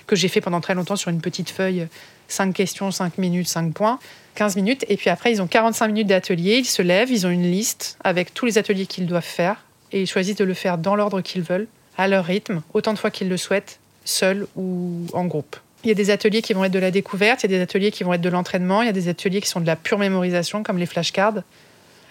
que 0.05 0.15
j'ai 0.15 0.27
fait 0.27 0.41
pendant 0.41 0.61
très 0.61 0.75
longtemps 0.75 0.95
sur 0.95 1.09
une 1.09 1.21
petite 1.21 1.49
feuille. 1.49 1.87
5 2.27 2.53
questions, 2.53 2.91
5 2.91 3.17
minutes, 3.17 3.47
5 3.47 3.73
points, 3.73 3.99
15 4.35 4.55
minutes. 4.55 4.85
Et 4.87 4.97
puis 4.97 5.09
après, 5.09 5.31
ils 5.31 5.41
ont 5.41 5.47
45 5.47 5.87
minutes 5.87 6.07
d'atelier. 6.07 6.57
Ils 6.57 6.65
se 6.65 6.81
lèvent, 6.81 7.11
ils 7.11 7.25
ont 7.25 7.29
une 7.29 7.49
liste 7.49 7.97
avec 8.03 8.33
tous 8.33 8.45
les 8.45 8.57
ateliers 8.57 8.85
qu'ils 8.85 9.07
doivent 9.07 9.23
faire. 9.23 9.63
Et 9.91 10.01
ils 10.01 10.07
choisissent 10.07 10.35
de 10.35 10.43
le 10.43 10.53
faire 10.53 10.77
dans 10.77 10.95
l'ordre 10.95 11.21
qu'ils 11.21 11.43
veulent, 11.43 11.67
à 11.97 12.07
leur 12.07 12.25
rythme, 12.25 12.61
autant 12.73 12.93
de 12.93 12.99
fois 12.99 13.11
qu'ils 13.11 13.29
le 13.29 13.37
souhaitent, 13.37 13.79
seuls 14.03 14.47
ou 14.55 15.05
en 15.13 15.25
groupe. 15.25 15.55
Il 15.83 15.89
y 15.89 15.91
a 15.91 15.95
des 15.95 16.09
ateliers 16.09 16.41
qui 16.41 16.53
vont 16.53 16.65
être 16.65 16.71
de 16.71 16.79
la 16.79 16.89
découverte, 16.89 17.43
il 17.43 17.51
y 17.51 17.53
a 17.53 17.57
des 17.57 17.63
ateliers 17.63 17.91
qui 17.91 18.03
vont 18.03 18.13
être 18.13 18.21
de 18.21 18.29
l'entraînement, 18.29 18.81
il 18.81 18.87
y 18.87 18.89
a 18.89 18.93
des 18.93 19.07
ateliers 19.07 19.39
qui 19.39 19.47
sont 19.47 19.61
de 19.61 19.67
la 19.67 19.75
pure 19.75 19.99
mémorisation, 19.99 20.63
comme 20.63 20.79
les 20.79 20.87
flashcards. 20.87 21.43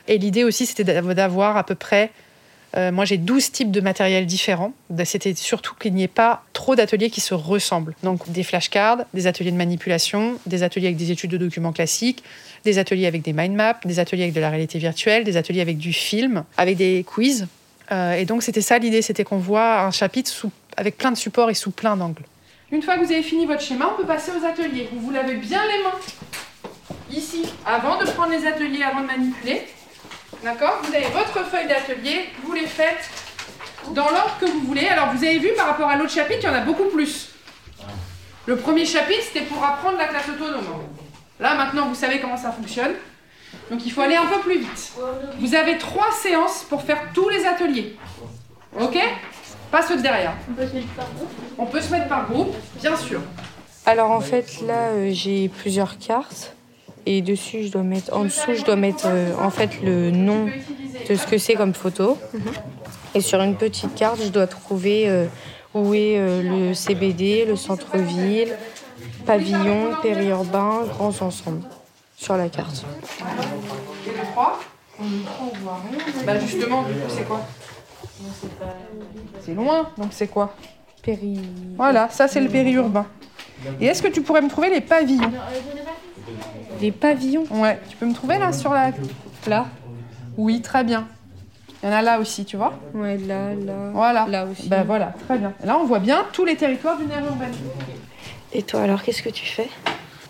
Et 0.09 0.19
l'idée 0.19 0.45
aussi, 0.45 0.67
c'était 0.67 0.85
d'av- 0.85 1.15
d'avoir 1.15 1.57
à 1.57 1.65
peu 1.65 1.75
près. 1.75 2.11
euh, 2.77 2.91
moi, 2.91 3.05
j'ai 3.05 3.17
12 3.19 3.53
types 3.53 3.71
de 3.71 3.81
matériel 3.81 4.27
différents. 4.27 4.73
C'était 5.05 5.35
surtout 5.35 5.75
qu'il 5.77 5.95
n'y 5.95 6.03
ait 6.03 6.09
pas 6.09 6.43
trop 6.53 6.75
d'ateliers 6.75 7.09
qui 7.09 7.21
se 7.21 7.33
ressemblent. 7.35 7.95
Donc, 8.03 8.29
des 8.31 8.43
flashcards, 8.43 8.99
des 9.15 9.27
ateliers 9.29 9.53
de 9.53 9.57
manipulation, 9.57 10.39
des 10.47 10.63
ateliers 10.65 10.87
avec 10.89 10.97
des 10.97 11.11
études 11.13 11.31
de 11.31 11.37
documents 11.39 11.73
classiques, 11.73 12.23
des 12.65 12.79
ateliers 12.79 13.07
avec 13.07 13.23
des 13.23 13.33
mind 13.33 13.55
maps, 13.55 13.79
des 13.85 13.99
ateliers 14.01 14.25
avec 14.25 14.35
de 14.35 14.41
la 14.41 14.51
réalité 14.51 14.79
virtuelle, 14.81 15.23
des 15.25 15.37
ateliers 15.37 15.61
avec 15.61 15.79
du 15.79 15.93
film, 15.93 16.43
avec 16.57 16.77
des 16.77 17.05
quiz. 17.05 17.47
Euh, 17.93 18.15
et 18.15 18.25
donc, 18.25 18.43
c'était 18.43 18.61
ça 18.63 18.79
l'idée 18.79 19.03
c'était 19.03 19.25
qu'on 19.25 19.39
voit 19.39 19.83
un 19.83 19.91
chapitre 19.91 20.33
avec 20.77 20.97
plein 20.99 21.13
de 21.13 21.17
supports 21.17 21.51
et 21.51 21.55
sous 21.55 21.71
plein 21.71 21.97
d'angles. 21.97 22.23
Une 22.73 22.83
fois 22.83 22.97
que 22.99 23.05
vous 23.05 23.13
avez 23.13 23.23
fini 23.23 23.47
votre 23.47 23.61
schéma, 23.63 23.89
on 23.95 23.97
peut 24.03 24.07
passer 24.07 24.33
aux 24.33 24.45
ateliers. 24.45 24.89
Vous 24.93 25.01
vous 25.01 25.11
lavez 25.13 25.37
bien 25.37 25.61
les 25.65 25.83
mains 25.85 25.99
ici, 27.13 27.43
avant 27.65 27.99
de 28.01 28.05
prendre 28.07 28.33
les 28.33 28.45
ateliers, 28.47 28.83
avant 28.83 29.03
de 29.03 29.07
manipuler. 29.07 29.63
D'accord 30.45 30.83
Vous 30.83 30.95
avez 30.95 31.07
votre 31.07 31.43
feuille 31.47 31.67
d'atelier, 31.67 32.29
vous 32.45 32.53
les 32.53 32.67
faites 32.67 33.09
dans 33.95 34.11
l'ordre 34.11 34.37
que 34.39 34.45
vous 34.45 34.61
voulez. 34.61 34.87
Alors 34.87 35.09
vous 35.15 35.25
avez 35.25 35.39
vu 35.39 35.49
par 35.57 35.69
rapport 35.69 35.89
à 35.89 35.97
l'autre 35.97 36.13
chapitre, 36.13 36.41
il 36.43 36.47
y 36.47 36.49
en 36.51 36.55
a 36.55 36.61
beaucoup 36.61 36.85
plus. 36.85 37.31
Le 38.45 38.57
premier 38.57 38.85
chapitre, 38.85 39.23
c'était 39.23 39.47
pour 39.47 39.65
apprendre 39.65 39.97
la 39.97 40.07
classe 40.07 40.29
autonome. 40.29 40.85
Là 41.41 41.55
maintenant, 41.55 41.87
vous 41.87 41.95
savez 41.95 42.21
comment 42.21 42.37
ça 42.37 42.53
fonctionne. 42.53 42.93
Donc 43.71 43.87
il 43.87 43.91
faut 43.91 44.03
aller 44.03 44.17
un 44.17 44.27
peu 44.27 44.39
plus 44.41 44.59
vite. 44.59 44.93
Vous 45.39 45.55
avez 45.55 45.79
trois 45.79 46.13
séances 46.13 46.65
pour 46.65 46.83
faire 46.83 47.01
tous 47.15 47.31
les 47.31 47.47
ateliers. 47.47 47.97
Ok 48.79 48.99
Pas 49.71 49.81
ceux 49.81 49.97
de 49.97 50.03
derrière. 50.03 50.35
On 51.57 51.65
peut 51.65 51.81
se 51.81 51.91
mettre 51.91 52.09
par 52.09 52.29
groupe, 52.29 52.55
bien 52.83 52.97
sûr. 52.97 53.23
Alors 53.87 54.11
en 54.11 54.21
fait 54.21 54.61
là 54.61 54.89
euh, 54.89 55.11
j'ai 55.13 55.49
plusieurs 55.49 55.99
cartes 55.99 56.55
et 57.07 57.23
dessus 57.23 57.65
je 57.65 57.73
dois 57.73 57.83
mettre 57.83 58.15
en 58.17 58.25
dessous 58.25 58.55
je 58.55 58.65
dois 58.65 58.77
mettre 58.77 59.07
euh, 59.07 59.35
en 59.41 59.51
fait 59.51 59.83
le 59.83 60.11
nom 60.11 60.47
de 61.09 61.15
ce 61.15 61.27
que 61.27 61.39
c'est 61.39 61.55
comme 61.55 61.75
photo 61.75 62.19
et 63.15 63.21
sur 63.21 63.41
une 63.41 63.57
petite 63.57 63.95
carte 63.95 64.21
je 64.23 64.29
dois 64.29 64.47
trouver 64.47 65.09
euh, 65.09 65.27
où 65.75 65.93
est 65.93 66.19
euh, 66.19 66.69
le 66.69 66.75
CBD, 66.75 67.45
le 67.45 67.57
centre-ville, 67.57 68.57
pavillon, 69.27 69.97
périurbain, 70.03 70.85
grands 70.85 71.21
ensembles 71.21 71.63
sur 72.17 72.37
la 72.37 72.49
carte. 72.49 72.85
Et 74.07 74.11
le 74.11 74.25
3 74.33 74.61
On 75.01 75.05
voit 75.63 75.81
rien. 75.91 76.25
Bah 76.25 76.39
justement, 76.39 76.83
du 76.83 76.93
coup, 76.95 77.09
c'est 77.09 77.27
quoi? 77.27 77.41
C'est 79.41 79.55
loin, 79.55 79.91
donc 79.99 80.09
c'est 80.13 80.29
quoi? 80.29 80.55
Péri. 81.03 81.41
Voilà, 81.77 82.09
ça 82.09 82.29
c'est 82.29 82.41
le 82.41 82.49
périurbain. 82.49 83.07
Et 83.81 83.87
est-ce 83.87 84.03
que 84.03 84.09
tu 84.09 84.23
pourrais 84.23 84.43
me 84.43 84.49
trouver 84.49 84.71
les 84.71 84.81
pavillons? 84.81 85.33
Les 86.81 86.93
pavillons 86.93 87.45
Ouais, 87.51 87.79
tu 87.89 87.97
peux 87.97 88.07
me 88.07 88.15
trouver 88.15 88.39
là 88.39 88.53
sur 88.53 88.73
la. 88.73 88.91
Là 89.47 89.67
Oui, 90.37 90.61
très 90.61 90.85
bien. 90.85 91.07
Il 91.83 91.91
y 91.91 91.93
en 91.93 91.97
a 91.97 92.03
là 92.03 92.19
aussi, 92.19 92.45
tu 92.45 92.57
vois 92.57 92.79
Ouais, 92.95 93.19
là, 93.19 93.55
là. 93.55 93.91
Voilà. 93.93 94.27
Là 94.27 94.47
aussi. 94.47 94.69
Bah 94.69 94.85
voilà, 94.85 95.13
très 95.27 95.37
bien. 95.39 95.53
Là, 95.65 95.77
on 95.79 95.85
voit 95.85 95.99
bien 95.99 96.25
tous 96.33 96.45
les 96.45 96.57
territoires 96.57 96.97
d'une 96.97 97.11
aire 97.11 97.25
urbaine. 97.25 97.53
Et 98.53 98.63
toi 98.63 98.83
alors 98.83 99.03
qu'est-ce 99.03 99.23
que 99.23 99.31
tu 99.31 99.45
fais? 99.47 99.69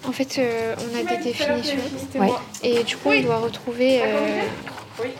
En 0.08 0.12
fait, 0.12 0.36
euh, 0.38 0.74
on 0.78 0.98
a 0.98 1.16
des 1.16 1.22
définitions. 1.22 1.78
Ouais. 2.16 2.28
Et 2.62 2.82
du 2.82 2.96
coup, 2.96 3.10
on 3.10 3.22
doit 3.22 3.38
retrouver 3.38 4.00
euh, 4.02 4.40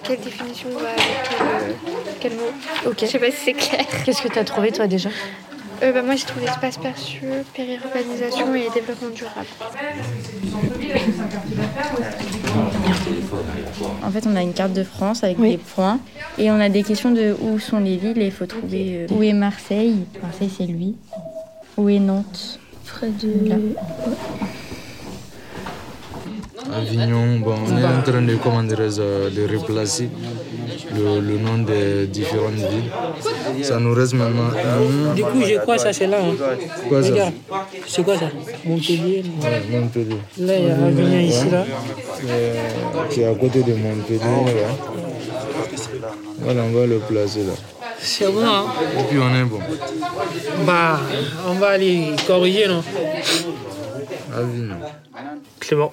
quelle 0.02 0.21
définition 0.21 0.69
va 0.71 0.88
avec 0.88 1.04
quel, 1.31 1.47
euh, 1.47 1.73
quel 2.21 2.33
mot? 2.33 2.52
Ok. 2.87 2.97
Je 3.00 3.07
sais 3.07 3.19
pas 3.19 3.31
si 3.31 3.37
c'est 3.37 3.52
clair. 3.52 3.85
Qu'est-ce 4.04 4.23
que 4.23 4.28
tu 4.28 4.38
as 4.38 4.45
trouvé 4.45 4.73
toi 4.73 4.87
déjà? 4.87 5.11
Euh, 5.83 5.93
bah, 5.93 6.02
moi, 6.02 6.14
j'ai 6.16 6.25
trouvé 6.25 6.47
espace 6.47 6.78
perçu, 6.78 7.21
périurbanisation 7.54 8.54
et 8.54 8.69
développement 8.73 9.11
durable. 9.14 9.47
En 14.02 14.11
fait, 14.11 14.26
on 14.26 14.37
a 14.37 14.43
une 14.43 14.52
carte 14.52 14.73
de 14.73 14.85
France 14.85 15.25
avec 15.25 15.40
des 15.40 15.59
points 15.59 15.99
et 16.38 16.50
on 16.50 16.61
a 16.61 16.69
des 16.69 16.83
questions 16.83 17.11
de 17.11 17.35
où 17.40 17.59
sont 17.59 17.81
les 17.81 17.97
villes 17.97 18.19
et 18.19 18.26
il 18.26 18.33
faut 18.33 18.47
trouver 18.47 19.07
euh, 19.11 19.14
où 19.14 19.23
est 19.23 19.33
Marseille? 19.33 19.97
Marseille, 20.23 20.50
c'est 20.57 20.66
lui. 20.66 20.95
Où 21.76 21.88
est 21.88 21.99
Nantes? 21.99 22.61
Près 22.87 23.09
de. 23.09 23.49
Là. 23.49 23.57
Avignon, 26.73 27.38
bon, 27.40 27.57
on 27.66 27.78
est 27.78 27.85
en 27.85 28.02
train 28.02 28.23
de, 28.23 28.37
comment 28.37 28.62
dirais-je, 28.62 29.31
de 29.31 29.57
replacer 29.57 30.09
le, 30.94 31.20
le 31.20 31.38
nom 31.38 31.58
des 31.58 32.06
différentes 32.06 32.54
villes. 32.54 32.90
Ça 33.62 33.78
nous 33.78 33.94
reste 33.94 34.14
maintenant 34.14 34.48
un. 34.52 35.14
Du 35.14 35.22
coup, 35.22 35.42
je 35.46 35.56
crois 35.58 35.76
que 35.76 35.82
ça 35.82 35.92
c'est 35.92 36.06
là. 36.06 36.18
hein. 36.20 36.34
Quoi 36.88 37.02
ça? 37.02 37.10
Regarde, 37.10 37.34
c'est 37.86 38.02
quoi 38.04 38.16
ça? 38.18 38.28
Montpellier. 38.64 39.22
Ouais, 39.42 39.62
Montpellier. 39.70 40.18
Là, 40.38 40.58
il 40.58 40.66
y 40.66 40.70
a 40.70 40.74
Avignon 40.84 41.18
ici, 41.20 41.50
là. 41.50 41.64
Euh, 42.26 42.54
C'est 43.10 43.24
à 43.26 43.34
côté 43.34 43.62
de 43.62 43.74
Montpellier. 43.74 44.18
Là. 44.20 46.08
Voilà, 46.40 46.62
on 46.62 46.72
va 46.72 46.86
le 46.86 46.98
placer 46.98 47.44
là. 47.44 47.52
C'est 47.98 48.26
bon, 48.30 48.44
hein 48.44 48.64
Et 48.98 49.02
puis 49.04 49.18
on 49.18 49.34
est 49.34 49.44
bon. 49.44 49.60
Bah, 50.66 51.00
on 51.48 51.54
va 51.54 51.68
aller 51.68 52.10
corriger, 52.26 52.66
non? 52.68 52.82
Avignon. 54.36 54.74
Clément, 55.60 55.92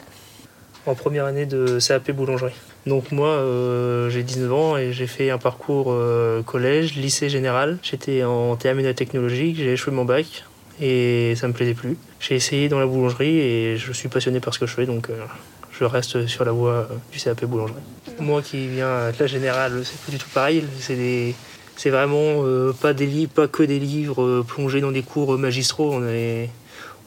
en 0.86 0.96
première 0.96 1.26
année 1.26 1.46
de 1.46 1.78
CAP 1.80 2.12
boulangerie. 2.12 2.54
Donc 2.88 3.12
moi, 3.12 3.30
euh, 3.30 4.10
j'ai 4.10 4.24
19 4.24 4.54
ans 4.54 4.78
et 4.78 4.92
j'ai 4.92 5.06
fait 5.08 5.30
un 5.30 5.38
parcours 5.38 5.88
euh, 5.90 6.42
collège, 6.42 6.96
lycée 6.96 7.30
général. 7.30 7.78
J'étais 7.84 8.24
en 8.24 8.56
terminale 8.56 8.96
technologique, 8.96 9.58
j'ai 9.58 9.74
échoué 9.74 9.94
mon 9.94 10.06
bac 10.06 10.46
et 10.82 11.34
ça 11.36 11.48
me 11.48 11.54
plaisait 11.54 11.76
plus. 11.76 11.98
J'ai 12.20 12.36
essayé 12.36 12.70
dans 12.70 12.80
la 12.80 12.88
boulangerie 12.88 13.38
et 13.38 13.78
je 13.78 13.92
suis 13.92 14.10
passionné 14.10 14.40
par 14.40 14.54
ce 14.54 14.60
que 14.60 14.66
je 14.66 14.74
fais, 14.74 14.88
donc 14.88 15.10
euh, 15.10 15.26
je 15.72 15.84
reste 15.86 16.26
sur 16.26 16.44
la 16.44 16.52
voie 16.52 16.90
du 17.12 17.20
CAP 17.20 17.46
boulangerie. 17.46 17.82
Moi 18.20 18.42
qui 18.42 18.68
viens 18.68 19.12
de 19.12 19.20
la 19.20 19.28
générale, 19.28 19.82
c'est 19.84 20.00
pas 20.00 20.12
du 20.12 20.18
tout 20.18 20.30
pareil. 20.34 20.64
C'est 20.80 20.96
des... 20.96 21.36
C'est 21.78 21.90
vraiment 21.90 22.44
pas 22.80 22.94
des 22.94 23.08
livres, 23.08 23.32
pas 23.32 23.48
que 23.48 23.64
des 23.64 23.80
livres 23.80 24.44
plongés 24.44 24.82
dans 24.82 24.92
des 24.92 25.02
cours 25.02 25.36
magistraux. 25.40 25.92
On 25.92 26.06
est, 26.06 26.50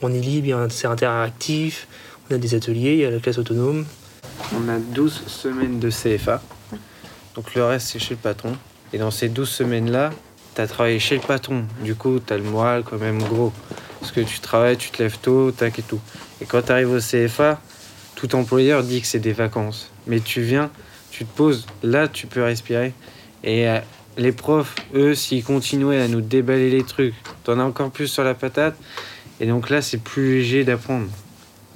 on 0.02 0.12
est 0.12 0.18
libre, 0.18 0.66
c'est 0.68 0.88
interactif, 0.88 1.86
on 2.28 2.34
a 2.34 2.38
des 2.38 2.56
ateliers, 2.56 2.94
il 2.94 2.98
y 2.98 3.04
a 3.04 3.10
la 3.10 3.20
classe 3.20 3.38
autonome. 3.38 3.84
On 4.54 4.68
a 4.68 4.78
12 4.78 5.26
semaines 5.26 5.80
de 5.80 5.90
CFA. 5.90 6.42
Donc 7.34 7.54
le 7.54 7.64
reste, 7.64 7.88
c'est 7.88 7.98
chez 7.98 8.14
le 8.14 8.20
patron. 8.20 8.56
Et 8.92 8.98
dans 8.98 9.10
ces 9.10 9.28
12 9.28 9.48
semaines-là, 9.48 10.10
tu 10.54 10.60
as 10.60 10.66
travaillé 10.66 10.98
chez 10.98 11.16
le 11.16 11.20
patron. 11.20 11.64
Du 11.82 11.94
coup, 11.94 12.20
tu 12.24 12.32
as 12.32 12.36
le 12.36 12.44
moral 12.44 12.84
quand 12.84 12.98
même 12.98 13.22
gros. 13.22 13.52
Parce 14.00 14.12
que 14.12 14.20
tu 14.20 14.40
travailles, 14.40 14.76
tu 14.76 14.90
te 14.90 15.02
lèves 15.02 15.18
tôt, 15.18 15.50
tac 15.50 15.78
et 15.78 15.82
tout. 15.82 16.00
Et 16.40 16.44
quand 16.44 16.62
tu 16.62 16.72
arrives 16.72 16.90
au 16.90 17.00
CFA, 17.00 17.60
tout 18.14 18.34
employeur 18.36 18.82
dit 18.82 19.00
que 19.00 19.06
c'est 19.06 19.18
des 19.18 19.32
vacances. 19.32 19.90
Mais 20.06 20.20
tu 20.20 20.42
viens, 20.42 20.70
tu 21.10 21.24
te 21.24 21.36
poses, 21.36 21.66
là, 21.82 22.06
tu 22.06 22.26
peux 22.26 22.42
respirer. 22.42 22.92
Et 23.42 23.68
euh, 23.68 23.80
les 24.16 24.32
profs, 24.32 24.74
eux, 24.94 25.14
s'ils 25.14 25.42
continuaient 25.42 26.00
à 26.00 26.08
nous 26.08 26.20
déballer 26.20 26.70
les 26.70 26.84
trucs, 26.84 27.14
t'en 27.42 27.58
as 27.58 27.64
encore 27.64 27.90
plus 27.90 28.08
sur 28.08 28.24
la 28.24 28.34
patate. 28.34 28.76
Et 29.40 29.46
donc 29.46 29.70
là, 29.70 29.82
c'est 29.82 29.98
plus 29.98 30.36
léger 30.36 30.64
d'apprendre. 30.64 31.08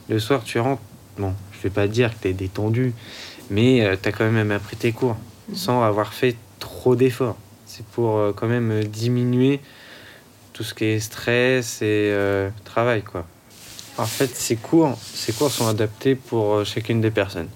Le 0.09 0.19
soir, 0.19 0.43
tu 0.45 0.59
rentres. 0.59 0.83
Bon, 1.19 1.35
je 1.59 1.65
vais 1.65 1.75
pas 1.75 1.89
dire 1.89 2.11
que 2.11 2.23
tu 2.23 2.29
es 2.29 2.33
détendu, 2.33 2.93
mais 3.51 3.85
euh, 3.85 3.97
tu 4.01 4.09
as 4.09 4.13
quand 4.13 4.31
même 4.31 4.51
appris 4.51 4.77
tes 4.77 4.93
cours 4.93 5.17
sans 5.55 5.83
avoir 5.83 6.13
fait 6.13 6.37
trop 6.59 6.95
d'efforts. 6.95 7.37
C'est 7.67 7.85
pour 7.85 8.17
euh, 8.17 8.33
quand 8.35 8.47
même 8.47 8.71
euh, 8.71 8.83
diminuer 8.83 9.61
tout 10.53 10.63
ce 10.63 10.75
qui 10.75 10.85
est 10.85 11.01
stress 11.01 11.83
et 11.83 12.13
travail, 12.65 13.03
quoi. 13.03 13.25
En 13.97 14.07
fait, 14.07 14.35
ces 14.35 14.57
cours, 14.57 14.99
ces 15.15 15.33
cours 15.33 15.53
sont 15.53 15.69
adaptés 15.69 16.17
pour 16.17 16.65
chacune 16.65 17.01
des 17.01 17.13
personnes. 17.13 17.49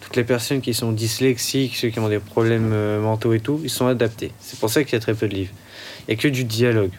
Toutes 0.00 0.16
les 0.16 0.24
personnes 0.24 0.60
qui 0.60 0.74
sont 0.74 0.90
dyslexiques, 0.90 1.76
ceux 1.76 1.90
qui 1.90 2.00
ont 2.00 2.08
des 2.08 2.18
problèmes 2.18 3.00
mentaux 3.00 3.32
et 3.32 3.38
tout, 3.38 3.60
ils 3.62 3.70
sont 3.70 3.86
adaptés. 3.86 4.32
C'est 4.40 4.58
pour 4.58 4.70
ça 4.70 4.82
qu'il 4.82 4.94
y 4.94 4.96
a 4.96 5.00
très 5.00 5.14
peu 5.14 5.28
de 5.28 5.34
livres. 5.34 5.52
Il 6.00 6.14
n'y 6.14 6.18
a 6.18 6.22
que 6.22 6.26
du 6.26 6.42
dialogue. 6.42 6.90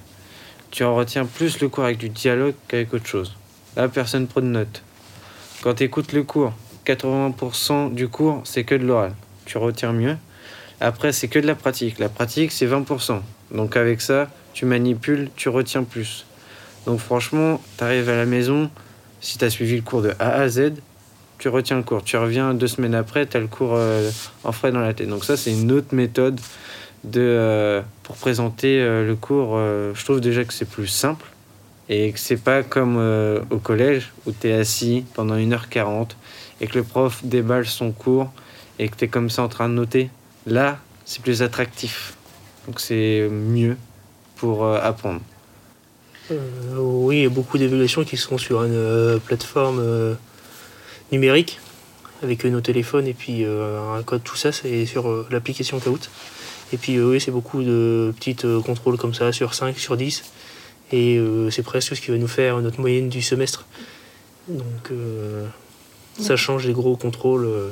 Tu 0.72 0.86
en 0.86 0.96
retiens 0.96 1.26
plus 1.26 1.60
le 1.60 1.68
cours 1.68 1.84
avec 1.84 1.98
du 1.98 2.08
dialogue 2.08 2.56
qu'avec 2.70 2.94
autre 2.94 3.08
chose. 3.08 3.36
Là, 3.76 3.90
personne 3.90 4.28
prend 4.28 4.42
de 4.42 4.48
notes. 4.48 4.82
Quand 5.62 5.74
tu 5.74 5.84
écoutes 5.84 6.14
le 6.14 6.24
cours, 6.24 6.54
80% 6.86 7.94
du 7.94 8.08
cours, 8.08 8.42
c'est 8.46 8.64
que 8.64 8.76
de 8.76 8.86
l'oral. 8.86 9.14
Tu 9.46 9.58
retiens 9.58 9.92
mieux. 9.92 10.16
Après, 10.80 11.12
c'est 11.12 11.28
que 11.28 11.38
de 11.38 11.46
la 11.46 11.56
pratique. 11.56 12.00
La 12.00 12.08
pratique, 12.08 12.54
c'est 12.54 12.66
20%. 12.66 13.20
Donc 13.52 13.76
avec 13.76 14.00
ça, 14.00 14.30
tu 14.54 14.66
manipules, 14.66 15.30
tu 15.36 15.50
retiens 15.50 15.84
plus. 15.84 16.26
Donc 16.86 17.00
franchement, 17.02 17.62
tu 17.78 17.84
arrives 17.84 18.08
à 18.08 18.16
la 18.16 18.26
maison, 18.26 18.70
si 19.20 19.38
tu 19.38 19.44
as 19.44 19.50
suivi 19.50 19.76
le 19.76 19.82
cours 19.82 20.02
de 20.02 20.14
A 20.20 20.32
à 20.32 20.48
Z, 20.48 20.76
tu 21.40 21.50
retiens 21.50 21.76
le 21.76 21.84
cours. 21.84 22.06
Tu 22.06 22.16
reviens 22.16 22.54
deux 22.54 22.68
semaines 22.68 22.96
après, 22.96 23.26
tu 23.26 23.36
as 23.36 23.42
le 23.42 23.48
cours 23.48 23.74
euh, 23.74 24.10
en 24.46 24.54
frais 24.54 24.72
dans 24.72 24.80
la 24.80 24.94
tête. 24.94 25.10
Donc 25.10 25.26
ça, 25.26 25.36
c'est 25.36 25.52
une 25.52 25.74
autre 25.74 25.94
méthode 25.94 26.40
de, 27.04 27.20
euh, 27.20 27.82
pour 28.04 28.16
présenter 28.16 28.80
euh, 28.80 29.06
le 29.06 29.16
cours. 29.18 29.58
je 29.58 30.06
trouve 30.06 30.22
déjà 30.22 30.46
que 30.46 30.54
c'est 30.54 30.70
plus 30.70 30.88
simple 30.88 31.26
et 31.90 32.12
que 32.12 32.20
c'est 32.20 32.38
pas 32.38 32.62
comme 32.62 32.98
euh, 32.98 33.42
au 33.50 33.58
collège 33.58 34.12
où 34.28 34.32
tu 34.32 34.48
es 34.48 34.54
assis 34.54 35.04
pendant 35.16 35.36
1h40 35.36 36.10
et 36.62 36.68
que 36.68 36.78
le 36.78 36.84
prof 36.84 37.22
déballe 37.24 37.66
son 37.66 37.92
cours 37.92 38.32
et 38.78 38.88
que 38.88 38.96
tu 38.96 39.06
es 39.06 39.08
comme 39.08 39.30
ça 39.30 39.42
en 39.42 39.50
train 39.50 39.68
de 39.68 39.74
noter. 39.74 40.10
Là, 40.46 40.78
c'est 41.06 41.22
plus 41.22 41.42
attractif. 41.42 42.14
Donc 42.68 42.80
c'est 42.80 43.28
mieux 43.30 43.76
pour 44.36 44.64
euh, 44.64 44.80
apprendre. 44.82 45.22
Euh, 46.32 46.38
oui, 46.78 47.18
il 47.18 47.24
y 47.24 47.26
a 47.26 47.30
beaucoup 47.30 47.58
d'évaluations 47.58 48.04
qui 48.04 48.16
sont 48.16 48.38
sur 48.38 48.64
une 48.64 49.20
plateforme 49.26 50.16
numérique 51.12 51.60
avec 52.22 52.46
nos 52.46 52.62
téléphones 52.62 53.08
et 53.08 53.16
puis 53.16 53.46
un 53.46 54.04
code, 54.04 54.24
tout 54.24 54.36
ça, 54.36 54.52
c'est 54.52 54.86
sur 54.86 55.26
l'application 55.32 55.80
Kahoot. 55.80 56.12
Et 56.72 56.78
puis 56.78 57.02
oui, 57.02 57.20
c'est 57.20 57.32
beaucoup 57.32 57.64
de 57.64 58.14
petits 58.16 58.36
contrôles 58.64 58.98
comme 58.98 59.16
ça 59.16 59.32
sur 59.32 59.56
5, 59.56 59.76
sur 59.80 59.98
10 59.98 60.24
et 60.92 61.18
euh, 61.18 61.50
c'est 61.50 61.64
presque 61.64 61.96
ce 61.96 62.02
qui 62.02 62.12
va 62.12 62.18
nous 62.18 62.28
faire 62.28 62.60
notre 62.60 62.80
moyenne 62.80 63.10
du 63.10 63.22
semestre. 63.22 63.66
Donc 64.48 64.92
euh, 64.92 65.46
ça 66.20 66.36
change 66.36 66.66
les 66.66 66.74
gros 66.74 66.96
contrôles 66.96 67.46
euh, 67.46 67.70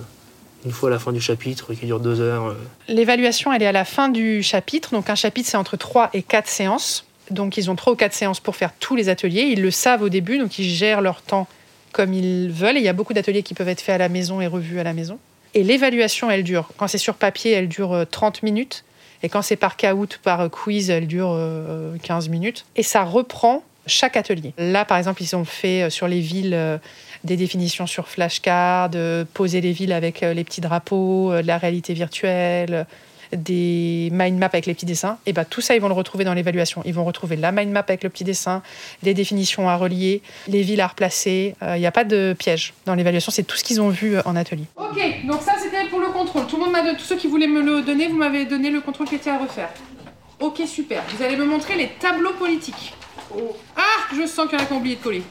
une 0.65 0.71
fois 0.71 0.89
à 0.89 0.91
la 0.91 0.99
fin 0.99 1.11
du 1.11 1.21
chapitre 1.21 1.73
qui 1.73 1.85
dure 1.85 1.99
deux 1.99 2.21
heures. 2.21 2.55
L'évaluation, 2.87 3.51
elle 3.51 3.63
est 3.63 3.67
à 3.67 3.71
la 3.71 3.85
fin 3.85 4.09
du 4.09 4.43
chapitre. 4.43 4.91
Donc 4.91 5.09
un 5.09 5.15
chapitre, 5.15 5.49
c'est 5.49 5.57
entre 5.57 5.77
trois 5.77 6.09
et 6.13 6.21
quatre 6.21 6.47
séances. 6.47 7.05
Donc 7.31 7.57
ils 7.57 7.69
ont 7.69 7.75
trois 7.75 7.93
ou 7.93 7.95
quatre 7.95 8.13
séances 8.13 8.39
pour 8.39 8.55
faire 8.55 8.73
tous 8.79 8.95
les 8.95 9.09
ateliers. 9.09 9.43
Ils 9.43 9.61
le 9.61 9.71
savent 9.71 10.03
au 10.03 10.09
début, 10.09 10.37
donc 10.37 10.59
ils 10.59 10.69
gèrent 10.69 11.01
leur 11.01 11.21
temps 11.21 11.47
comme 11.91 12.13
ils 12.13 12.51
veulent. 12.51 12.77
Et 12.77 12.79
il 12.79 12.85
y 12.85 12.89
a 12.89 12.93
beaucoup 12.93 13.13
d'ateliers 13.13 13.43
qui 13.43 13.53
peuvent 13.53 13.69
être 13.69 13.81
faits 13.81 13.95
à 13.95 13.97
la 13.97 14.09
maison 14.09 14.41
et 14.41 14.47
revus 14.47 14.79
à 14.79 14.83
la 14.83 14.93
maison. 14.93 15.17
Et 15.53 15.63
l'évaluation, 15.63 16.29
elle 16.29 16.43
dure, 16.43 16.69
quand 16.77 16.87
c'est 16.87 16.97
sur 16.97 17.15
papier, 17.15 17.51
elle 17.51 17.67
dure 17.67 18.05
30 18.11 18.43
minutes. 18.43 18.83
Et 19.23 19.29
quand 19.29 19.41
c'est 19.41 19.55
par 19.55 19.77
caout, 19.77 20.19
par 20.23 20.49
quiz, 20.49 20.89
elle 20.89 21.07
dure 21.07 21.37
15 22.03 22.27
euh, 22.27 22.31
minutes. 22.31 22.65
Et 22.75 22.83
ça 22.83 23.03
reprend 23.03 23.63
chaque 23.85 24.17
atelier. 24.17 24.53
Là, 24.57 24.85
par 24.85 24.97
exemple, 24.97 25.21
ils 25.23 25.35
ont 25.35 25.45
fait 25.45 25.83
euh, 25.83 25.89
sur 25.89 26.07
les 26.07 26.19
villes 26.19 26.53
euh, 26.53 26.77
des 27.23 27.37
définitions 27.37 27.87
sur 27.87 28.07
flashcard, 28.07 28.91
poser 29.33 29.59
les 29.59 29.71
villes 29.71 29.91
avec 29.91 30.21
les 30.21 30.43
petits 30.43 30.61
drapeaux, 30.61 31.33
de 31.33 31.47
la 31.47 31.57
réalité 31.57 31.93
virtuelle, 31.93 32.85
des 33.31 34.09
mind 34.11 34.37
maps 34.37 34.47
avec 34.47 34.65
les 34.65 34.73
petits 34.73 34.85
dessins, 34.85 35.17
et 35.25 35.33
ben 35.33 35.45
tout 35.45 35.61
ça, 35.61 35.75
ils 35.75 35.81
vont 35.81 35.87
le 35.87 35.93
retrouver 35.93 36.23
dans 36.23 36.33
l'évaluation. 36.33 36.81
Ils 36.85 36.93
vont 36.93 37.05
retrouver 37.05 37.35
la 37.35 37.51
mind 37.51 37.71
map 37.71 37.85
avec 37.87 38.03
le 38.03 38.09
petit 38.09 38.23
dessin, 38.23 38.61
les 39.03 39.13
définitions 39.13 39.69
à 39.69 39.75
relier, 39.75 40.21
les 40.47 40.61
villes 40.61 40.81
à 40.81 40.87
replacer. 40.87 41.55
Il 41.61 41.79
n'y 41.79 41.87
a 41.87 41.91
pas 41.91 42.03
de 42.03 42.35
piège 42.37 42.73
dans 42.85 42.95
l'évaluation, 42.95 43.31
c'est 43.31 43.43
tout 43.43 43.57
ce 43.57 43.63
qu'ils 43.63 43.81
ont 43.81 43.89
vu 43.89 44.17
en 44.25 44.35
atelier. 44.35 44.65
Ok, 44.75 44.99
donc 45.25 45.41
ça 45.41 45.53
c'était 45.61 45.87
pour 45.89 45.99
le 45.99 46.07
contrôle. 46.07 46.47
Tout 46.47 46.57
le 46.57 46.63
monde 46.63 46.71
m'a 46.71 46.83
tous 46.95 47.05
ceux 47.05 47.17
qui 47.17 47.27
voulaient 47.27 47.47
me 47.47 47.61
le 47.61 47.81
donner, 47.81 48.07
vous 48.07 48.17
m'avez 48.17 48.45
donné 48.45 48.69
le 48.69 48.81
contrôle 48.81 49.07
qui 49.07 49.15
était 49.15 49.29
à 49.29 49.37
refaire. 49.37 49.69
Ok, 50.39 50.61
super. 50.67 51.03
Vous 51.15 51.23
allez 51.23 51.35
me 51.35 51.45
montrer 51.45 51.75
les 51.75 51.89
tableaux 51.99 52.33
politiques. 52.33 52.93
Ah, 53.75 53.81
je 54.15 54.25
sens 54.27 54.47
qu'il 54.47 54.57
y 54.57 54.61
en 54.61 54.63
a 54.63 54.67
qui 54.67 54.73
ont 54.73 54.77
oublié 54.77 54.95
de 54.95 55.01
coller. 55.01 55.23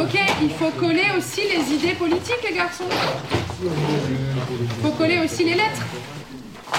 Ok, 0.00 0.18
il 0.42 0.50
faut 0.50 0.70
coller 0.70 1.06
aussi 1.16 1.40
les 1.42 1.74
idées 1.74 1.94
politiques, 1.94 2.42
les 2.48 2.56
garçons. 2.56 2.84
Il 3.62 4.82
faut 4.82 4.90
coller 4.92 5.18
aussi 5.24 5.44
les 5.44 5.54
lettres. 5.54 5.82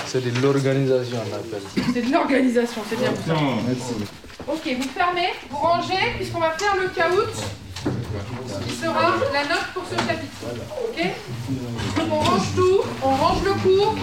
C'est 0.06 0.22
de 0.24 0.42
l'organisation, 0.42 1.18
on 1.18 1.36
appelle. 1.36 1.62
C'est 1.94 2.06
de 2.06 2.12
l'organisation, 2.12 2.82
c'est 2.90 3.00
bien. 3.00 3.12
Merci. 3.68 3.94
Ok, 4.48 4.76
vous 4.78 4.90
fermez, 4.90 5.30
vous 5.50 5.58
rangez, 5.58 6.14
puisqu'on 6.18 6.40
va 6.40 6.52
faire 6.52 6.76
le 6.76 6.90
caout, 6.90 7.32
qui 8.68 8.76
sera 8.76 9.14
la 9.32 9.44
note 9.44 9.68
pour 9.74 9.84
ce 9.90 9.96
chapitre. 9.96 10.38
Ok 10.90 11.06
On 12.12 12.16
range 12.20 12.48
tout, 12.56 12.82
on 13.02 13.10
range 13.10 13.44
le 13.46 13.54
cours, 13.54 13.96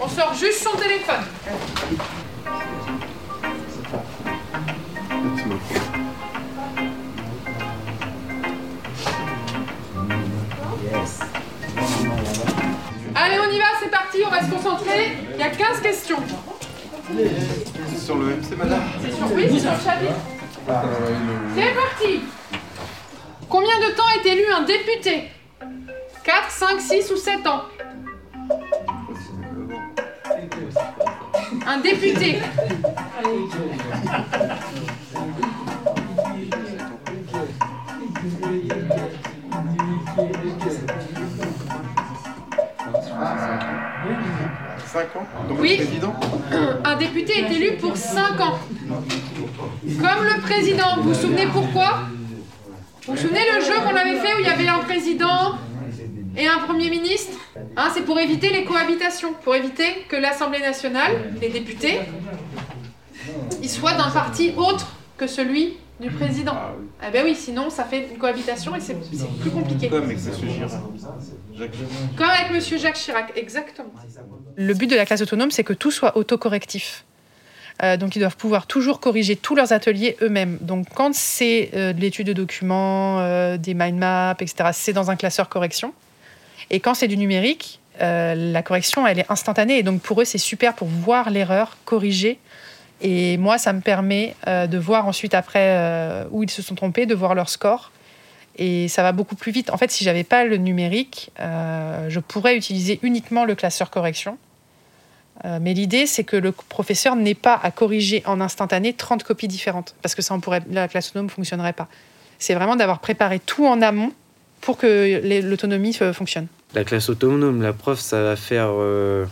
on 0.00 0.08
sort 0.08 0.34
juste 0.34 0.62
son 0.62 0.76
téléphone. 0.76 1.24
Parti, 14.14 14.24
on 14.26 14.30
va 14.30 14.42
se 14.42 14.50
concentrer. 14.50 15.12
Il 15.32 15.40
y 15.40 15.42
a 15.42 15.50
15 15.50 15.80
questions. 15.80 16.18
C'est 17.88 17.98
sur 17.98 18.16
le 18.16 18.36
MC, 18.36 18.56
madame 18.56 18.82
C'est 19.02 19.12
sur, 19.12 19.32
oui, 19.32 19.46
c'est 19.50 19.60
sur 19.60 19.72
le 19.72 19.78
chapitre. 19.78 20.14
C'est 21.54 21.74
parti 21.74 22.20
Combien 23.48 23.78
de 23.78 23.94
temps 23.94 24.08
est 24.22 24.26
élu 24.26 24.44
un 24.52 24.62
député? 24.62 25.30
4, 26.24 26.50
5, 26.50 26.80
6 26.80 27.10
ou 27.10 27.16
7 27.16 27.46
ans? 27.46 27.64
Un 31.66 31.78
député. 31.80 32.38
Oui. 45.58 45.80
Un 46.84 46.96
député 46.96 47.40
est 47.40 47.52
élu 47.52 47.76
pour 47.76 47.96
5 47.96 48.40
ans. 48.40 48.58
Comme 49.82 50.24
le 50.24 50.40
président. 50.42 50.96
Vous 50.96 51.12
vous 51.12 51.20
souvenez 51.20 51.46
pourquoi? 51.46 52.00
Vous 53.06 53.14
vous 53.14 53.18
souvenez 53.18 53.40
le 53.54 53.60
jeu 53.64 53.74
qu'on 53.80 53.96
avait 53.96 54.18
fait 54.20 54.34
où 54.34 54.38
il 54.40 54.46
y 54.46 54.48
avait 54.48 54.68
un 54.68 54.78
président 54.78 55.56
et 56.36 56.46
un 56.46 56.58
premier 56.58 56.90
ministre? 56.90 57.38
Hein, 57.76 57.90
C'est 57.92 58.02
pour 58.02 58.18
éviter 58.18 58.50
les 58.50 58.64
cohabitations, 58.64 59.34
pour 59.42 59.54
éviter 59.54 60.06
que 60.08 60.16
l'Assemblée 60.16 60.60
nationale, 60.60 61.32
les 61.40 61.48
députés, 61.48 62.00
ils 63.62 63.70
soient 63.70 63.94
d'un 63.94 64.10
parti 64.10 64.52
autre 64.56 64.94
que 65.16 65.26
celui 65.26 65.76
Du 66.00 66.10
président. 66.10 66.54
Ah, 66.54 66.72
oui. 66.78 66.86
Eh 67.06 67.10
ben 67.12 67.24
oui, 67.24 67.34
sinon 67.36 67.70
ça 67.70 67.84
fait 67.84 68.08
une 68.10 68.18
cohabitation 68.18 68.74
et 68.74 68.80
c'est 68.80 68.96
plus 69.40 69.50
compliqué. 69.50 69.88
Comme 69.88 70.04
avec 70.04 70.18
M. 70.18 70.32
Chirac. 70.34 70.70
Comme 72.16 72.28
avec 72.28 72.50
M. 72.50 72.78
Jacques 72.78 72.96
Chirac, 72.96 73.32
exactement. 73.36 73.92
Le 74.56 74.74
but 74.74 74.90
de 74.90 74.96
la 74.96 75.06
classe 75.06 75.22
autonome, 75.22 75.52
c'est 75.52 75.62
que 75.62 75.72
tout 75.72 75.92
soit 75.92 76.16
autocorrectif. 76.16 77.04
Euh, 77.82 77.96
donc 77.96 78.14
ils 78.14 78.20
doivent 78.20 78.36
pouvoir 78.36 78.66
toujours 78.66 79.00
corriger 79.00 79.36
tous 79.36 79.54
leurs 79.54 79.72
ateliers 79.72 80.16
eux-mêmes. 80.22 80.58
Donc 80.60 80.86
quand 80.94 81.14
c'est 81.14 81.70
euh, 81.74 81.92
de 81.92 82.00
l'étude 82.00 82.26
de 82.26 82.32
documents, 82.32 83.20
euh, 83.20 83.56
des 83.56 83.74
mind 83.74 83.98
maps, 83.98 84.36
etc., 84.40 84.70
c'est 84.72 84.92
dans 84.92 85.10
un 85.10 85.16
classeur 85.16 85.48
correction. 85.48 85.92
Et 86.70 86.80
quand 86.80 86.94
c'est 86.94 87.08
du 87.08 87.16
numérique, 87.16 87.80
la 88.00 88.62
correction, 88.62 89.06
elle 89.06 89.20
est 89.20 89.30
instantanée. 89.30 89.78
Et 89.78 89.82
donc 89.84 90.00
pour 90.00 90.20
eux, 90.20 90.24
c'est 90.24 90.38
super 90.38 90.74
pour 90.74 90.88
voir 90.88 91.30
l'erreur, 91.30 91.76
corriger. 91.84 92.38
Et 93.06 93.36
moi, 93.36 93.58
ça 93.58 93.72
me 93.72 93.80
permet 93.80 94.34
de 94.46 94.78
voir 94.78 95.06
ensuite 95.06 95.34
après 95.34 96.26
où 96.30 96.42
ils 96.42 96.50
se 96.50 96.62
sont 96.62 96.74
trompés, 96.74 97.04
de 97.04 97.14
voir 97.14 97.34
leur 97.34 97.50
score. 97.50 97.92
Et 98.56 98.88
ça 98.88 99.02
va 99.02 99.12
beaucoup 99.12 99.34
plus 99.34 99.52
vite. 99.52 99.70
En 99.70 99.76
fait, 99.76 99.90
si 99.90 100.04
j'avais 100.04 100.24
pas 100.24 100.46
le 100.46 100.56
numérique, 100.56 101.30
je 101.38 102.18
pourrais 102.18 102.56
utiliser 102.56 102.98
uniquement 103.02 103.44
le 103.44 103.54
classeur 103.54 103.90
correction 103.90 104.38
euh, 105.44 105.58
mais 105.60 105.74
l'idée, 105.74 106.06
c'est 106.06 106.24
que 106.24 106.36
le 106.36 106.52
professeur 106.52 107.16
n'ait 107.16 107.34
pas 107.34 107.58
à 107.62 107.70
corriger 107.70 108.22
en 108.26 108.40
instantané 108.40 108.92
30 108.92 109.24
copies 109.24 109.48
différentes, 109.48 109.94
parce 110.00 110.14
que 110.14 110.22
ça, 110.22 110.34
on 110.34 110.40
pourrait, 110.40 110.62
la 110.70 110.88
classe 110.88 111.10
autonome 111.10 111.26
ne 111.26 111.30
fonctionnerait 111.30 111.72
pas. 111.72 111.88
C'est 112.38 112.54
vraiment 112.54 112.76
d'avoir 112.76 113.00
préparé 113.00 113.40
tout 113.40 113.66
en 113.66 113.82
amont 113.82 114.12
pour 114.60 114.78
que 114.78 115.20
l'autonomie 115.42 115.92
fonctionne. 116.12 116.46
La 116.74 116.84
classe 116.84 117.08
autonome, 117.08 117.62
la 117.62 117.72
prof, 117.72 117.98
ça 117.98 118.22
va 118.22 118.36
faire 118.36 118.68
euh, 118.70 119.26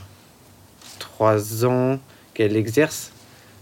trois 0.99 1.65
ans 1.65 1.99
qu'elle 2.35 2.57
exerce, 2.57 3.13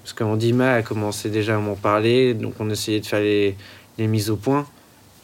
parce 0.02 0.12
qu'en 0.12 0.36
DIMA, 0.36 0.78
elle 0.78 0.84
commençait 0.84 1.28
déjà 1.28 1.56
à 1.56 1.58
m'en 1.58 1.74
parler, 1.74 2.34
donc 2.34 2.54
on 2.58 2.70
essayait 2.70 3.00
de 3.00 3.06
faire 3.06 3.20
les, 3.20 3.56
mises 3.98 4.30
au 4.30 4.36
point. 4.36 4.66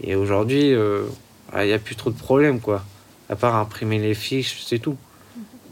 Et 0.02 0.14
aujourd'hui, 0.14 0.74
euh, 0.74 1.04
ah, 1.52 1.64
il 1.64 1.68
n'y 1.68 1.74
a 1.74 1.78
plus 1.78 1.96
trop 1.96 2.10
de 2.10 2.16
problèmes, 2.16 2.60
quoi. 2.60 2.84
À 3.30 3.36
part 3.36 3.56
imprimer 3.56 3.98
les 3.98 4.14
fiches, 4.14 4.62
c'est 4.64 4.78
tout. 4.78 4.96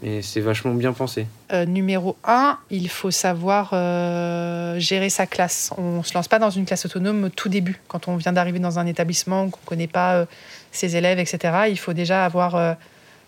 Et 0.03 0.21
c'est 0.21 0.41
vachement 0.41 0.73
bien 0.73 0.93
pensé. 0.93 1.25
Euh, 1.51 1.65
numéro 1.65 2.17
1, 2.25 2.57
il 2.69 2.89
faut 2.89 3.11
savoir 3.11 3.71
euh, 3.73 4.77
gérer 4.79 5.09
sa 5.09 5.25
classe. 5.25 5.71
On 5.77 5.99
ne 5.99 6.03
se 6.03 6.13
lance 6.13 6.27
pas 6.27 6.39
dans 6.39 6.49
une 6.49 6.65
classe 6.65 6.85
autonome 6.85 7.25
au 7.25 7.29
tout 7.29 7.49
début, 7.49 7.81
quand 7.87 8.07
on 8.07 8.15
vient 8.15 8.33
d'arriver 8.33 8.59
dans 8.59 8.77
un 8.77 8.85
établissement, 8.85 9.49
qu'on 9.49 9.59
ne 9.61 9.65
connaît 9.65 9.87
pas 9.87 10.15
euh, 10.15 10.25
ses 10.71 10.95
élèves, 10.95 11.19
etc. 11.19 11.65
Il 11.69 11.79
faut 11.79 11.93
déjà 11.93 12.25
avoir... 12.25 12.77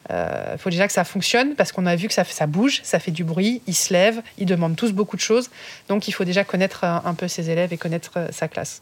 il 0.10 0.58
faut 0.58 0.70
déjà 0.70 0.88
que 0.88 0.94
ça 0.94 1.04
fonctionne 1.04 1.56
parce 1.56 1.72
qu'on 1.72 1.86
a 1.86 1.96
vu 1.96 2.08
que 2.08 2.14
ça, 2.14 2.48
bouge, 2.48 2.80
ça 2.84 3.00
fait 3.00 3.12
du 3.12 3.24
bruit, 3.24 3.62
ils 3.68 3.76
se 3.76 3.94
lèvent, 3.94 4.22
ils 4.38 4.46
demandent 4.46 4.76
tous 4.76 4.94
beaucoup 4.94 5.16
de 5.16 5.22
choses. 5.22 5.50
Donc 5.90 6.08
il 6.08 6.14
faut 6.14 6.24
déjà 6.24 6.44
connaître 6.44 6.84
un 6.84 7.14
peu 7.14 7.28
ses 7.28 7.50
élèves 7.50 7.74
et 7.74 7.78
connaître 7.78 8.28
sa 8.32 8.48
classe. 8.48 8.82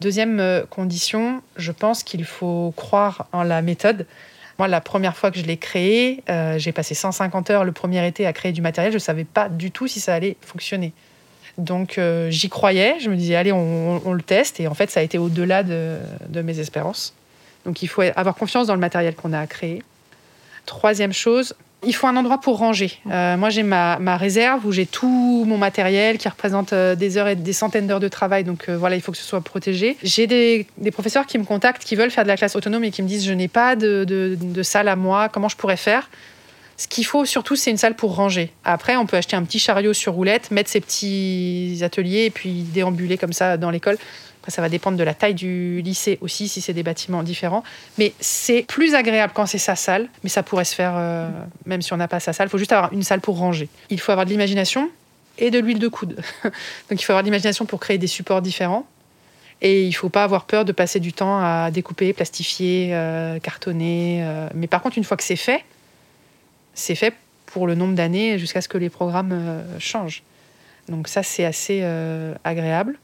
Deuxième 0.00 0.64
condition, 0.70 1.42
je 1.56 1.72
pense 1.72 2.02
qu'il 2.02 2.24
faut 2.24 2.72
croire 2.76 3.26
en 3.32 3.42
la 3.42 3.62
méthode. 3.62 4.06
Moi, 4.58 4.66
la 4.66 4.80
première 4.80 5.16
fois 5.16 5.30
que 5.30 5.38
je 5.38 5.44
l'ai 5.44 5.56
créé, 5.56 6.24
euh, 6.28 6.58
j'ai 6.58 6.72
passé 6.72 6.94
150 6.94 7.50
heures 7.50 7.64
le 7.64 7.70
premier 7.70 8.04
été 8.06 8.26
à 8.26 8.32
créer 8.32 8.50
du 8.50 8.60
matériel. 8.60 8.92
Je 8.92 8.96
ne 8.96 9.00
savais 9.00 9.24
pas 9.24 9.48
du 9.48 9.70
tout 9.70 9.86
si 9.86 10.00
ça 10.00 10.14
allait 10.14 10.36
fonctionner. 10.40 10.92
Donc 11.58 11.96
euh, 11.96 12.28
j'y 12.30 12.48
croyais, 12.48 12.96
je 13.00 13.08
me 13.08 13.16
disais, 13.16 13.36
allez, 13.36 13.52
on, 13.52 14.12
le 14.12 14.22
teste. 14.22 14.58
Et 14.58 14.66
en 14.66 14.74
fait, 14.74 14.90
ça 14.90 14.98
a 14.98 15.02
été 15.04 15.16
au-delà 15.16 15.62
de, 15.62 15.98
de, 16.28 16.42
mes 16.42 16.58
espérances. 16.58 17.14
Donc 17.64 17.82
il 17.82 17.88
faut 17.88 18.02
avoir 18.02 18.34
confiance 18.34 18.66
dans 18.66 18.74
le 18.74 18.80
matériel 18.80 19.14
qu'on 19.14 19.32
a 19.32 19.38
à 19.38 19.46
créer. 19.46 19.82
Troisième 20.68 21.14
chose, 21.14 21.54
il 21.82 21.94
faut 21.94 22.08
un 22.08 22.16
endroit 22.16 22.42
pour 22.42 22.58
ranger. 22.58 22.92
Euh, 23.10 23.38
moi, 23.38 23.48
j'ai 23.48 23.62
ma, 23.62 23.96
réserve 24.18 24.66
où 24.66 24.70
j'ai 24.70 24.84
tout 24.84 25.44
mon 25.46 25.56
matériel 25.56 26.18
qui 26.18 26.28
représente 26.28 26.74
euh, 26.74 26.94
des 26.94 27.16
heures 27.16 27.28
et 27.28 27.36
des 27.36 27.54
centaines 27.54 27.86
d'heures 27.86 28.00
de 28.00 28.08
travail. 28.08 28.44
Donc 28.44 28.68
euh, 28.68 28.76
voilà, 28.76 28.94
il 28.94 29.00
faut 29.00 29.10
que 29.10 29.16
ce 29.16 29.24
soit 29.24 29.40
protégé. 29.40 29.96
J'ai 30.02 30.26
des, 30.26 30.66
professeurs 30.92 31.24
qui 31.24 31.38
me 31.38 31.44
contactent, 31.44 31.84
qui 31.84 31.96
veulent 31.96 32.10
faire 32.10 32.24
de 32.24 32.28
la 32.28 32.36
classe 32.36 32.54
autonome 32.54 32.84
et 32.84 32.90
qui 32.90 33.02
me 33.02 33.08
disent 33.08 33.24
je 33.24 33.32
n'ai 33.32 33.48
pas 33.48 33.76
de, 33.76 34.36
salle 34.62 34.88
à 34.88 34.96
moi, 34.96 35.30
comment 35.30 35.48
je 35.48 35.56
pourrais 35.56 35.78
faire? 35.78 36.10
Ce 36.76 36.86
qu'il 36.86 37.06
faut 37.06 37.24
surtout, 37.24 37.56
c'est 37.56 37.70
une 37.70 37.78
salle 37.78 37.96
pour 37.96 38.14
ranger. 38.14 38.52
Après, 38.62 38.96
on 38.96 39.06
peut 39.06 39.16
acheter 39.16 39.36
un 39.36 39.42
petit 39.42 39.58
chariot 39.58 39.94
sur 39.94 40.12
roulette, 40.12 40.50
mettre 40.50 40.68
ses 40.68 40.82
petits 40.82 41.80
ateliers 41.80 42.26
et 42.26 42.30
puis 42.30 42.60
déambuler 42.60 43.16
comme 43.16 43.32
ça 43.32 43.56
dans 43.56 43.70
l'école 43.70 43.96
ça 44.46 44.62
va 44.62 44.68
dépendre 44.68 44.96
de 44.96 45.04
la 45.04 45.14
taille 45.14 45.34
du 45.34 45.82
lycée 45.82 46.18
aussi, 46.20 46.48
si 46.48 46.60
c'est 46.60 46.72
des 46.72 46.82
bâtiments 46.82 47.22
différents. 47.22 47.64
Mais 47.98 48.12
c'est 48.20 48.62
plus 48.62 48.94
agréable 48.94 49.32
quand 49.34 49.46
c'est 49.46 49.58
sa 49.58 49.76
salle, 49.76 50.08
mais 50.22 50.30
ça 50.30 50.42
pourrait 50.42 50.64
se 50.64 50.74
faire 50.74 50.94
euh, 50.96 51.28
même 51.66 51.82
si 51.82 51.92
on 51.92 51.96
n'a 51.96 52.08
pas 52.08 52.20
sa 52.20 52.32
salle. 52.32 52.48
Il 52.48 52.50
faut 52.50 52.58
juste 52.58 52.72
avoir 52.72 52.92
une 52.92 53.02
salle 53.02 53.20
pour 53.20 53.36
ranger. 53.36 53.68
Il 53.90 54.00
faut 54.00 54.12
avoir 54.12 54.26
de 54.26 54.30
l'imagination 54.30 54.90
et 55.38 55.50
de 55.50 55.58
l'huile 55.58 55.78
de 55.78 55.88
coude. 55.88 56.20
Donc 56.44 57.00
il 57.00 57.02
faut 57.02 57.12
avoir 57.12 57.22
de 57.22 57.26
l'imagination 57.26 57.66
pour 57.66 57.80
créer 57.80 57.98
des 57.98 58.06
supports 58.06 58.42
différents. 58.42 58.86
Et 59.60 59.82
il 59.82 59.88
ne 59.88 59.94
faut 59.94 60.08
pas 60.08 60.22
avoir 60.22 60.44
peur 60.44 60.64
de 60.64 60.70
passer 60.70 61.00
du 61.00 61.12
temps 61.12 61.40
à 61.40 61.70
découper, 61.72 62.12
plastifier, 62.12 62.90
euh, 62.92 63.40
cartonner. 63.40 64.20
Euh. 64.22 64.48
Mais 64.54 64.68
par 64.68 64.82
contre, 64.82 64.98
une 64.98 65.04
fois 65.04 65.16
que 65.16 65.24
c'est 65.24 65.36
fait, 65.36 65.64
c'est 66.74 66.94
fait 66.94 67.14
pour 67.46 67.66
le 67.66 67.74
nombre 67.74 67.94
d'années 67.94 68.38
jusqu'à 68.38 68.60
ce 68.60 68.68
que 68.68 68.78
les 68.78 68.88
programmes 68.88 69.64
changent. 69.80 70.22
Donc 70.88 71.08
ça, 71.08 71.22
c'est 71.22 71.44
assez 71.44 71.82
agréable. 72.44 72.98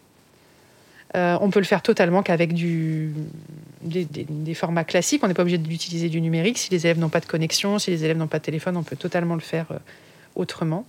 Euh, 1.17 1.39
on 1.41 1.51
peut 1.51 1.61
le 1.61 1.65
faire 1.65 1.83
totalement 1.83 2.23
qu'avec 2.23 2.55
des, 2.55 4.55
formats 4.55 4.85
classiques. 4.85 5.23
On 5.23 5.29
n'est 5.29 5.35
pas 5.35 5.43
obligé 5.43 5.59
d'utiliser 5.59 6.09
du 6.09 6.21
numérique. 6.21 6.59
Si 6.59 6.71
les 6.71 6.87
élèves 6.87 6.99
n'ont 6.99 7.09
pas 7.09 7.21
de 7.21 7.27
connexion, 7.27 7.79
si 7.79 7.91
les 7.91 8.05
élèves 8.05 8.17
n'ont 8.17 8.27
pas 8.27 8.39
de 8.39 8.45
téléphone, 8.45 8.77
on 8.77 8.83
peut 8.83 8.97
totalement 8.97 9.35
le 9.35 9.41
faire 9.41 9.67
euh, 9.71 9.79
autrement. 10.35 10.85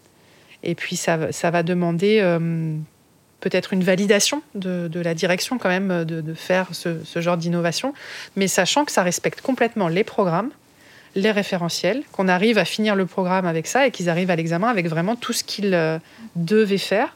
Et 0.63 0.73
puis 0.73 0.95
ça, 0.95 1.17
va 1.17 1.61
demander 1.61 2.19
euh, 2.21 2.75
peut-être 3.39 3.73
une 3.73 3.83
validation 3.83 4.41
de, 4.55 4.89
la 4.99 5.13
direction 5.13 5.59
quand 5.59 5.69
même 5.69 6.05
de, 6.05 6.33
faire 6.33 6.69
ce 6.73 7.21
genre 7.21 7.37
d'innovation, 7.37 7.93
mais 8.35 8.47
sachant 8.47 8.83
que 8.83 8.91
ça 8.91 9.03
respecte 9.03 9.41
complètement 9.41 9.89
les 9.89 10.03
programmes, 10.03 10.49
les 11.13 11.29
référentiels, 11.29 12.01
qu'on 12.11 12.27
arrive 12.27 12.57
à 12.57 12.65
finir 12.65 12.95
le 12.95 13.05
programme 13.05 13.45
avec 13.45 13.67
ça 13.67 13.85
et 13.85 13.91
qu'ils 13.91 14.09
arrivent 14.09 14.31
à 14.31 14.35
l'examen 14.35 14.69
avec 14.69 14.87
vraiment 14.87 15.15
tout 15.15 15.33
ce 15.33 15.43
qu'ils 15.43 15.99
devaient 16.35 16.79
faire 16.79 17.15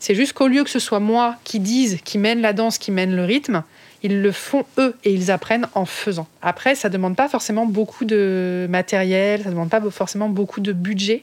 c'est 0.00 0.14
juste 0.14 0.32
qu'au 0.32 0.48
lieu 0.48 0.64
que 0.64 0.70
ce 0.70 0.78
soit 0.78 0.98
moi 0.98 1.36
qui 1.44 1.60
dise, 1.60 1.98
qui 2.04 2.18
mène 2.18 2.40
la 2.40 2.52
danse, 2.52 2.78
qui 2.78 2.90
mène 2.90 3.14
le 3.14 3.24
rythme, 3.24 3.62
ils 4.02 4.22
le 4.22 4.32
font 4.32 4.64
eux 4.78 4.96
et 5.04 5.12
ils 5.12 5.30
apprennent 5.30 5.68
en 5.74 5.84
faisant. 5.84 6.26
Après, 6.40 6.74
ça 6.74 6.88
ne 6.88 6.94
demande 6.94 7.16
pas 7.16 7.28
forcément 7.28 7.66
beaucoup 7.66 8.06
de 8.06 8.66
matériel, 8.70 9.42
ça 9.42 9.50
ne 9.50 9.54
demande 9.54 9.68
pas 9.68 9.80
forcément 9.90 10.30
beaucoup 10.30 10.60
de 10.60 10.72
budget. 10.72 11.22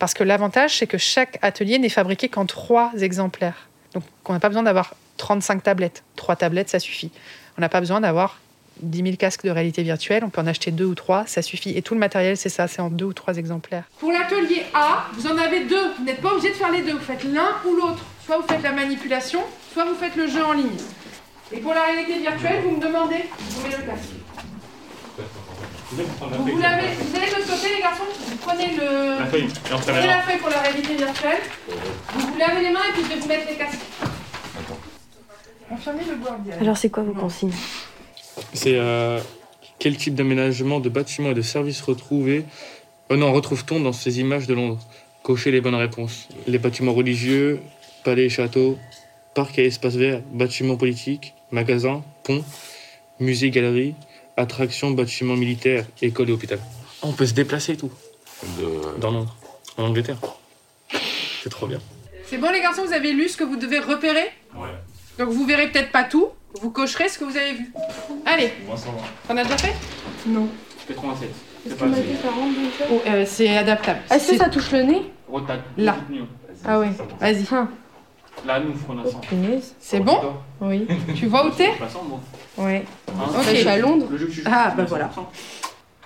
Parce 0.00 0.14
que 0.14 0.24
l'avantage, 0.24 0.78
c'est 0.78 0.86
que 0.86 0.98
chaque 0.98 1.38
atelier 1.42 1.78
n'est 1.78 1.88
fabriqué 1.88 2.28
qu'en 2.28 2.44
trois 2.44 2.92
exemplaires. 3.00 3.68
Donc, 3.94 4.04
on 4.26 4.32
n'a 4.32 4.40
pas 4.40 4.48
besoin 4.48 4.64
d'avoir 4.64 4.94
35 5.16 5.62
tablettes. 5.62 6.02
Trois 6.16 6.36
tablettes, 6.36 6.68
ça 6.68 6.80
suffit. 6.80 7.10
On 7.56 7.60
n'a 7.60 7.68
pas 7.68 7.80
besoin 7.80 8.00
d'avoir 8.00 8.38
10 8.82 9.02
000 9.02 9.16
casques 9.16 9.44
de 9.44 9.50
réalité 9.50 9.82
virtuelle, 9.82 10.24
on 10.24 10.30
peut 10.30 10.40
en 10.40 10.46
acheter 10.46 10.70
deux 10.70 10.84
ou 10.84 10.94
trois, 10.94 11.26
ça 11.26 11.42
suffit. 11.42 11.76
Et 11.76 11.82
tout 11.82 11.94
le 11.94 12.00
matériel, 12.00 12.36
c'est 12.36 12.48
ça, 12.48 12.68
c'est 12.68 12.80
en 12.80 12.90
deux 12.90 13.06
ou 13.06 13.12
trois 13.12 13.36
exemplaires. 13.36 13.84
Pour 13.98 14.12
l'atelier 14.12 14.64
A, 14.74 15.06
vous 15.14 15.26
en 15.26 15.36
avez 15.36 15.64
deux. 15.64 15.92
Vous 15.98 16.04
n'êtes 16.04 16.20
pas 16.20 16.32
obligé 16.32 16.50
de 16.50 16.54
faire 16.54 16.70
les 16.70 16.82
deux, 16.82 16.92
vous 16.92 17.04
faites 17.04 17.24
l'un 17.24 17.56
ou 17.66 17.74
l'autre. 17.74 18.04
Soit 18.28 18.36
vous 18.36 18.46
faites 18.46 18.62
la 18.62 18.72
manipulation, 18.72 19.40
soit 19.72 19.86
vous 19.86 19.94
faites 19.94 20.14
le 20.14 20.26
jeu 20.26 20.44
en 20.44 20.52
ligne. 20.52 20.76
Et 21.50 21.60
pour 21.60 21.72
la 21.72 21.84
réalité 21.84 22.18
virtuelle, 22.18 22.60
vous 22.62 22.76
me 22.76 22.82
demandez, 22.82 23.24
vous 23.38 23.62
mettez 23.62 23.78
le 23.78 23.84
casque. 23.84 24.10
Vous, 25.92 26.58
l'avez, 26.58 26.88
vous 26.88 27.16
allez 27.16 27.30
de 27.30 27.50
côté, 27.50 27.74
les 27.74 27.80
garçons, 27.80 28.02
vous 28.26 28.36
prenez 28.36 28.76
le, 28.76 29.18
la 29.20 29.24
feuille, 29.24 29.48
prenez 29.64 30.06
la 30.06 30.20
feuille 30.20 30.38
pour 30.40 30.50
la 30.50 30.60
réalité 30.60 30.94
virtuelle. 30.96 31.38
Vous 32.12 32.20
vous 32.20 32.38
lavez 32.38 32.60
les 32.64 32.70
mains 32.70 32.80
et 32.90 32.92
puis 32.92 33.02
je 33.04 33.08
vais 33.08 33.18
vous 33.18 33.28
mettre 33.28 33.48
les 33.48 33.56
casques. 33.56 33.80
Alors, 36.60 36.76
c'est 36.76 36.90
quoi 36.90 37.04
vos 37.04 37.14
consignes? 37.14 37.54
C'est 38.52 38.74
euh, 38.74 39.20
quel 39.78 39.96
type 39.96 40.14
d'aménagement, 40.14 40.80
de 40.80 40.90
bâtiments 40.90 41.30
et 41.30 41.34
de 41.34 41.40
services 41.40 41.80
retrouvés 41.80 42.44
oh 43.08 43.16
non, 43.16 43.32
retrouve-t-on 43.32 43.80
dans 43.80 43.94
ces 43.94 44.20
images 44.20 44.46
de 44.46 44.52
Londres? 44.52 44.80
Cochez 45.22 45.50
les 45.50 45.62
bonnes 45.62 45.74
réponses. 45.74 46.28
Les 46.46 46.58
bâtiments 46.58 46.92
religieux, 46.92 47.60
palais 48.04 48.26
et 48.26 48.28
châteaux, 48.28 48.78
parcs 49.34 49.58
et 49.58 49.66
espaces 49.66 49.96
verts, 49.96 50.20
bâtiments 50.32 50.76
politiques, 50.76 51.34
magasins, 51.50 52.02
ponts, 52.24 52.44
musées, 53.20 53.50
galeries, 53.50 53.94
attractions, 54.36 54.90
bâtiments 54.90 55.36
militaires, 55.36 55.84
écoles 56.02 56.30
et 56.30 56.32
hôpitaux. 56.32 56.56
On 57.02 57.12
peut 57.12 57.26
se 57.26 57.34
déplacer 57.34 57.72
et 57.72 57.76
tout. 57.76 57.90
Dans 58.98 59.10
Londres, 59.10 59.36
en 59.76 59.84
Angleterre. 59.84 60.18
C'est 61.42 61.50
trop 61.50 61.66
bien. 61.66 61.80
C'est 62.26 62.38
bon 62.38 62.50
les 62.50 62.60
garçons, 62.60 62.84
vous 62.84 62.92
avez 62.92 63.12
lu 63.12 63.28
ce 63.28 63.36
que 63.36 63.44
vous 63.44 63.56
devez 63.56 63.78
repérer? 63.78 64.30
Ouais. 64.54 64.68
Donc 65.18 65.30
vous 65.30 65.46
verrez 65.46 65.70
peut-être 65.70 65.90
pas 65.90 66.04
tout, 66.04 66.28
vous 66.60 66.70
cocherez 66.70 67.08
ce 67.08 67.18
que 67.18 67.24
vous 67.24 67.36
avez 67.36 67.54
vu. 67.54 67.72
Allez. 68.26 68.52
Moi, 68.66 68.76
ça 68.76 68.90
va. 68.90 69.02
T'en 69.26 69.36
as 69.36 69.44
déjà 69.44 69.58
fait? 69.58 69.74
Non. 70.26 70.48
87. 70.86 71.28
Est-ce 71.66 71.74
que 71.74 71.84
dit 71.84 72.16
ça 72.22 72.30
rentre 72.30 72.54
oh, 72.90 73.02
euh, 73.06 73.24
C'est 73.26 73.56
adaptable. 73.56 74.00
Est-ce 74.10 74.32
que 74.32 74.36
ça 74.38 74.48
touche 74.48 74.70
le 74.72 74.82
nez? 74.82 75.02
Là. 75.76 75.96
Ah 76.64 76.80
ouais, 76.80 76.90
vas-y. 77.20 77.44
Là, 78.46 78.60
nous, 78.60 78.72
on 78.88 78.98
a 78.98 79.04
ça. 79.10 79.20
C'est 79.80 80.00
bon 80.00 80.18
Oui. 80.60 80.86
tu 81.14 81.26
vois 81.26 81.46
où 81.46 81.50
t'es 81.50 81.70
Oui. 82.56 82.76
Hein 82.76 82.82
ok, 83.36 83.44
je 83.50 83.54
suis 83.56 83.68
à 83.68 83.76
Londres. 83.78 84.06
Ah, 84.46 84.72
bah 84.76 84.84
voilà. 84.88 85.10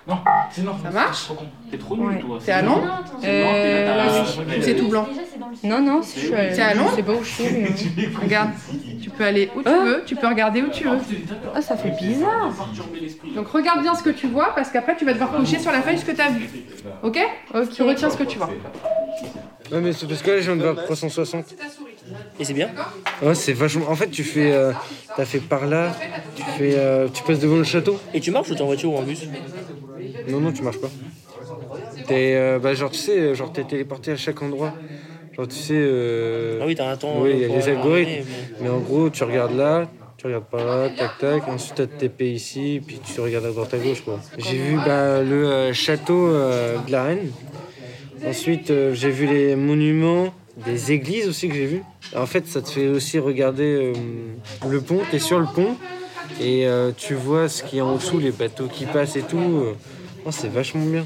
Non, 0.05 0.17
c'est 0.51 0.63
non. 0.63 0.73
Ça 0.83 0.91
marche 0.91 1.31
T'es 1.71 1.79
trop 1.79 1.97
nul, 1.97 2.19
toi. 2.21 2.39
T'es 2.45 2.51
à 2.51 2.63
Londres 2.63 3.05
Euh, 3.25 4.25
c'est 4.61 4.75
tout 4.75 4.89
blanc 4.89 5.07
Non, 5.63 5.81
non, 5.81 6.01
je 6.03 6.19
suis 6.19 6.35
à- 6.35 6.75
Londres 6.75 6.91
je 6.91 6.97
sais 6.97 7.03
pas 7.05 7.13
où 7.13 7.23
je 7.23 7.29
suis. 7.31 7.45
mais- 7.97 8.09
Regarde, 8.21 8.51
tu 9.01 9.11
peux 9.11 9.25
aller 9.25 9.49
où 9.55 9.63
tu 9.63 9.69
veux, 9.71 10.03
tu 10.05 10.17
peux 10.17 10.27
regarder 10.27 10.63
où 10.63 10.71
tu 10.71 10.85
veux. 10.89 10.99
Ah, 11.55 11.63
ça 11.63 11.77
fait 11.77 11.91
bizarre. 11.91 12.51
Donc 13.37 13.47
regarde 13.49 13.83
bien 13.83 13.95
ce 13.95 14.03
que 14.03 14.11
tu 14.11 14.27
vois 14.27 14.53
parce 14.57 14.71
qu'après 14.71 14.97
tu 14.97 15.05
vas 15.05 15.13
devoir 15.13 15.31
cocher 15.31 15.61
sur 15.61 15.71
la 15.71 15.83
feuille 15.83 15.99
ce 15.99 16.05
que 16.05 16.13
tu 16.13 16.21
as 16.21 16.31
vu. 16.31 16.49
Ok? 17.05 17.19
Tu 17.73 17.83
retiens 17.83 18.11
ce 18.11 18.17
que 18.17 18.25
tu 18.25 18.39
vois. 18.39 18.51
Ouais, 19.71 19.81
mais 19.81 19.93
c'est 19.93 20.07
parce 20.07 20.21
que 20.21 20.31
là, 20.33 20.41
je 20.41 20.51
viens 20.51 20.57
de 20.57 20.63
voir 20.69 20.85
360. 20.85 21.55
Et 22.39 22.45
c'est 22.45 22.55
bien 22.55 22.71
Ouais, 23.23 23.35
c'est 23.35 23.53
vachement. 23.53 23.89
En 23.89 23.95
fait, 23.97 24.11
tu 24.11 24.25
fais. 24.25 24.53
euh, 24.53 24.73
T'as 25.15 25.25
fait 25.25 25.41
par 25.41 25.67
là, 25.67 25.91
tu 26.35 26.43
fais. 26.43 26.75
euh, 26.77 27.09
Tu 27.13 27.23
passes 27.23 27.39
devant 27.39 27.57
le 27.57 27.65
château. 27.65 27.99
Et 28.15 28.21
tu 28.21 28.31
marches 28.31 28.51
ou 28.51 28.55
t'es 28.55 28.63
en 28.63 28.67
voiture 28.67 28.93
ou 28.93 28.97
en 28.97 29.03
bus 29.03 29.21
Non, 30.27 30.41
non, 30.41 30.53
tu 30.53 30.63
marches 30.63 30.79
pas. 30.79 30.91
T'es. 32.07 32.35
euh, 32.37 32.59
bah, 32.59 32.75
genre, 32.75 32.91
tu 32.91 32.99
sais, 32.99 33.35
genre, 33.35 33.53
t'es 33.53 33.65
téléporté 33.65 34.13
à 34.13 34.17
chaque 34.17 34.43
endroit. 34.43 34.73
Genre, 35.37 35.49
tu 35.49 35.57
sais. 35.57 35.75
euh, 35.77 36.59
Ah 36.63 36.67
oui, 36.67 36.75
t'as 36.75 36.91
un 36.91 36.97
temps, 36.97 37.23
Oui, 37.23 37.31
euh, 37.31 37.35
il 37.35 37.41
y 37.41 37.45
a 37.45 37.47
pour 37.49 37.57
les 37.57 37.69
algorithmes. 37.69 38.27
Mais 38.61 38.69
en 38.69 38.81
gros, 38.81 39.11
tu 39.11 39.23
regardes 39.25 39.53
là, 39.53 39.89
tu 40.17 40.27
regardes 40.27 40.45
par 40.45 40.65
là, 40.65 40.89
tac, 40.91 41.19
tac. 41.19 41.49
Ensuite, 41.49 41.75
t'as 41.77 41.87
TP 41.87 42.33
ici, 42.33 42.81
puis 42.87 42.99
tu 43.01 43.21
regardes 43.21 43.45
à 43.47 43.51
droite 43.51 43.73
à 43.75 43.79
gauche, 43.79 44.03
quoi. 44.03 44.19
J'ai 44.39 44.57
vu 44.59 44.79
bah, 44.79 45.23
le 45.23 45.47
euh, 45.47 45.73
château 45.73 46.27
euh, 46.29 46.79
de 46.79 46.91
la 46.93 47.05
reine. 47.05 47.31
Ensuite, 48.25 48.71
euh, 48.71 48.95
j'ai 48.95 49.11
vu 49.11 49.27
les 49.27 49.57
monuments, 49.57 50.33
des 50.57 50.93
églises 50.93 51.29
aussi 51.29 51.49
que 51.49 51.55
j'ai 51.55 51.67
vu. 51.67 51.83
En 52.15 52.27
fait, 52.27 52.47
ça 52.47 52.61
te 52.61 52.69
fait 52.69 52.89
aussi 52.89 53.19
regarder 53.19 53.95
euh, 53.95 54.69
le 54.69 54.81
pont. 54.81 55.01
T'es 55.11 55.19
sur 55.19 55.41
le 55.41 55.47
pont 55.47 55.77
et 56.41 56.67
euh, 56.67 56.93
tu 56.97 57.15
vois 57.15 57.49
ce 57.49 57.63
qu'il 57.63 57.79
y 57.79 57.81
a 57.81 57.85
en 57.85 57.97
dessous, 57.97 58.19
les 58.19 58.33
bateaux 58.33 58.69
qui 58.69 58.87
passent 58.87 59.17
et 59.17 59.23
tout. 59.23 59.65
C'est 60.31 60.49
vachement 60.53 60.85
bien. 60.85 61.05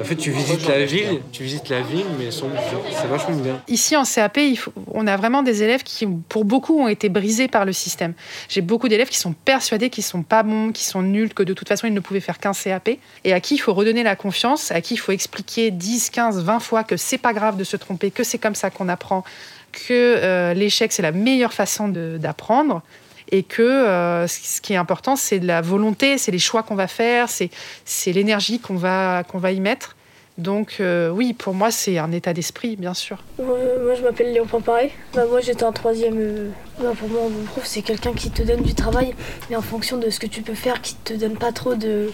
En 0.00 0.04
fait, 0.04 0.16
tu 0.16 0.30
visites 0.30 0.66
la 0.68 0.84
ville, 0.84 1.20
tu 1.32 1.42
visites 1.42 1.68
la 1.68 1.80
ville, 1.82 2.04
mais 2.18 2.30
sans 2.30 2.48
c'est 2.92 3.06
vachement 3.08 3.36
bien. 3.36 3.60
Ici 3.68 3.96
en 3.96 4.04
CAP, 4.04 4.38
il 4.38 4.56
faut- 4.56 4.72
on 4.92 5.06
a 5.06 5.16
vraiment 5.16 5.42
des 5.42 5.62
élèves 5.62 5.82
qui, 5.82 6.06
pour 6.28 6.44
beaucoup, 6.44 6.78
ont 6.80 6.88
été 6.88 7.08
brisés 7.08 7.48
par 7.48 7.64
le 7.64 7.72
système. 7.72 8.14
J'ai 8.48 8.60
beaucoup 8.60 8.88
d'élèves 8.88 9.08
qui 9.08 9.18
sont 9.18 9.32
persuadés 9.32 9.90
qu'ils 9.90 10.04
sont 10.04 10.22
pas 10.22 10.42
bons, 10.42 10.72
qu'ils 10.72 10.86
sont 10.86 11.02
nuls, 11.02 11.32
que 11.32 11.42
de 11.42 11.52
toute 11.54 11.68
façon 11.68 11.86
ils 11.86 11.94
ne 11.94 12.00
pouvaient 12.00 12.20
faire 12.20 12.38
qu'un 12.38 12.52
CAP, 12.52 12.98
et 13.24 13.32
à 13.32 13.40
qui 13.40 13.54
il 13.54 13.58
faut 13.58 13.74
redonner 13.74 14.02
la 14.02 14.16
confiance, 14.16 14.70
à 14.70 14.80
qui 14.80 14.94
il 14.94 14.98
faut 14.98 15.12
expliquer 15.12 15.70
10, 15.70 16.10
15, 16.10 16.42
20 16.42 16.60
fois 16.60 16.84
que 16.84 16.96
c'est 16.96 17.18
pas 17.18 17.32
grave 17.32 17.56
de 17.56 17.64
se 17.64 17.76
tromper, 17.76 18.10
que 18.10 18.24
c'est 18.24 18.38
comme 18.38 18.54
ça 18.54 18.70
qu'on 18.70 18.88
apprend, 18.88 19.24
que 19.72 19.88
euh, 19.92 20.54
l'échec 20.54 20.92
c'est 20.92 21.02
la 21.02 21.12
meilleure 21.12 21.52
façon 21.52 21.88
d'apprendre. 21.88 22.82
Et 23.32 23.42
que 23.42 23.62
euh, 23.62 24.26
ce 24.28 24.60
qui 24.60 24.72
est 24.72 24.76
important, 24.76 25.16
c'est 25.16 25.40
la 25.40 25.60
volonté, 25.60 26.16
c'est 26.16 26.30
les 26.30 26.38
choix 26.38 26.62
qu'on 26.62 26.76
va 26.76 26.86
faire, 26.86 27.28
c'est 27.28 28.12
l'énergie 28.12 28.60
qu'on 28.60 28.76
va, 28.76 29.24
qu'on 29.24 29.38
va 29.38 29.50
y 29.52 29.60
mettre. 29.60 29.96
Donc 30.38 30.76
euh, 30.80 31.08
oui, 31.08 31.32
pour 31.32 31.54
moi, 31.54 31.70
c'est 31.70 31.98
un 31.98 32.12
état 32.12 32.32
d'esprit, 32.34 32.76
bien 32.76 32.94
sûr. 32.94 33.18
Moi, 33.38 33.94
je 33.96 34.02
m'appelle 34.02 34.32
Léon 34.32 34.46
Pamparé. 34.46 34.92
Bah, 35.14 35.24
moi, 35.28 35.40
j'étais 35.40 35.64
en 35.64 35.72
troisième. 35.72 36.18
euh, 36.18 36.50
bah, 36.78 36.92
pour 36.96 37.08
moi, 37.08 37.22
mon 37.22 37.44
prof, 37.46 37.64
c'est 37.64 37.82
quelqu'un 37.82 38.12
qui 38.12 38.30
te 38.30 38.42
donne 38.42 38.62
du 38.62 38.74
travail, 38.74 39.14
mais 39.48 39.56
en 39.56 39.62
fonction 39.62 39.96
de 39.96 40.10
ce 40.10 40.20
que 40.20 40.26
tu 40.26 40.42
peux 40.42 40.54
faire, 40.54 40.82
qui 40.82 40.94
te 40.94 41.14
donne 41.14 41.36
pas 41.36 41.52
trop 41.52 41.74
de, 41.74 42.12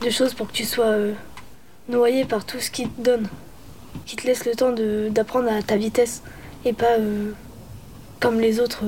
de 0.00 0.10
choses 0.10 0.32
pour 0.32 0.46
que 0.46 0.52
tu 0.52 0.64
sois 0.64 0.94
noyé 1.88 2.24
par 2.24 2.46
tout 2.46 2.60
ce 2.60 2.70
qu'il 2.70 2.88
te 2.88 3.00
donne. 3.02 3.28
Qui 4.06 4.14
te 4.16 4.26
laisse 4.26 4.44
le 4.46 4.54
temps 4.54 4.72
d'apprendre 5.10 5.50
à 5.52 5.60
ta 5.62 5.76
vitesse 5.76 6.22
et 6.64 6.72
pas 6.72 6.96
comme 8.20 8.40
les 8.40 8.60
autres. 8.60 8.84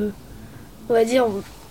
on 0.88 0.92
va 0.92 1.04
dire, 1.04 1.26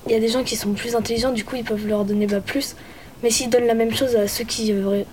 il 0.08 0.14
y 0.14 0.16
a 0.16 0.20
des 0.20 0.30
gens 0.30 0.44
qui 0.44 0.56
sont 0.56 0.72
plus 0.74 0.96
intelligents, 0.96 1.32
du 1.32 1.44
coup, 1.44 1.56
ils 1.56 1.64
peuvent 1.64 1.86
leur 1.86 2.06
donner 2.06 2.28
bah, 2.28 2.40
plus. 2.40 2.76
Mais 3.24 3.30
s'ils 3.30 3.50
donnent 3.50 3.66
la 3.68 3.74
même 3.74 3.94
chose 3.94 4.16
à 4.16 4.28
ceux 4.28 4.46
qui, 4.46 4.72
euh, 4.72 5.04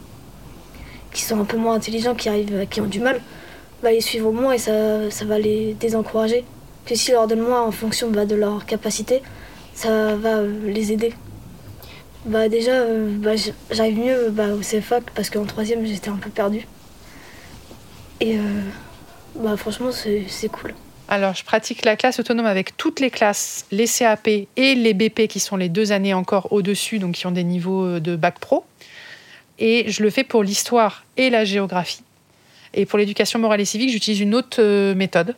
qui 1.12 1.22
sont 1.22 1.40
un 1.40 1.44
peu 1.44 1.56
moins 1.56 1.74
intelligents, 1.74 2.14
qui, 2.14 2.28
arrivent, 2.28 2.66
qui 2.70 2.80
ont 2.80 2.86
du 2.86 3.00
mal, 3.00 3.20
bah, 3.82 3.92
ils 3.92 4.02
suivent 4.02 4.26
au 4.26 4.32
moins 4.32 4.52
et 4.52 4.58
ça, 4.58 5.24
va 5.24 5.38
les 5.38 5.74
désencourager. 5.74 6.44
Que 6.86 6.94
s'ils 6.94 7.14
leur 7.14 7.26
donnent 7.26 7.40
moins 7.40 7.62
en 7.62 7.72
fonction 7.72 8.10
bah, 8.10 8.26
de 8.26 8.36
leur 8.36 8.66
capacité, 8.66 9.22
ça 9.74 10.14
va 10.16 10.36
euh, 10.36 10.70
les 10.70 10.92
aider. 10.92 11.12
Bah 12.26 12.48
déjà, 12.48 12.72
euh, 12.72 13.16
bah, 13.18 13.32
j'arrive 13.70 13.98
mieux 13.98 14.30
bah, 14.30 14.54
au 14.54 14.60
CFA 14.60 15.00
parce 15.14 15.28
qu'en 15.28 15.44
troisième 15.44 15.84
j'étais 15.84 16.10
un 16.10 16.16
peu 16.16 16.30
perdue. 16.30 16.66
Et 18.20 18.38
bah, 19.34 19.56
franchement 19.56 19.90
c'est 19.92 20.48
cool. 20.48 20.74
Alors, 21.14 21.36
je 21.36 21.44
pratique 21.44 21.84
la 21.84 21.94
classe 21.94 22.18
autonome 22.18 22.44
avec 22.44 22.76
toutes 22.76 22.98
les 22.98 23.08
classes, 23.08 23.66
les 23.70 23.86
CAP 23.86 24.26
et 24.26 24.74
les 24.74 24.94
BP, 24.94 25.28
qui 25.28 25.38
sont 25.38 25.54
les 25.54 25.68
deux 25.68 25.92
années 25.92 26.12
encore 26.12 26.52
au-dessus, 26.52 26.98
donc 26.98 27.14
qui 27.14 27.28
ont 27.28 27.30
des 27.30 27.44
niveaux 27.44 27.84
euh, 27.84 28.00
de 28.00 28.16
bac 28.16 28.40
pro. 28.40 28.64
Et 29.60 29.84
je 29.86 30.02
le 30.02 30.10
fais 30.10 30.24
pour 30.24 30.42
l'histoire 30.42 31.04
et 31.16 31.30
la 31.30 31.44
géographie. 31.44 32.02
Et 32.74 32.84
pour 32.84 32.98
l'éducation 32.98 33.38
morale 33.38 33.60
et 33.60 33.64
civique, 33.64 33.90
j'utilise 33.90 34.18
une 34.18 34.34
autre 34.34 34.56
euh, 34.58 34.96
méthode 34.96 35.36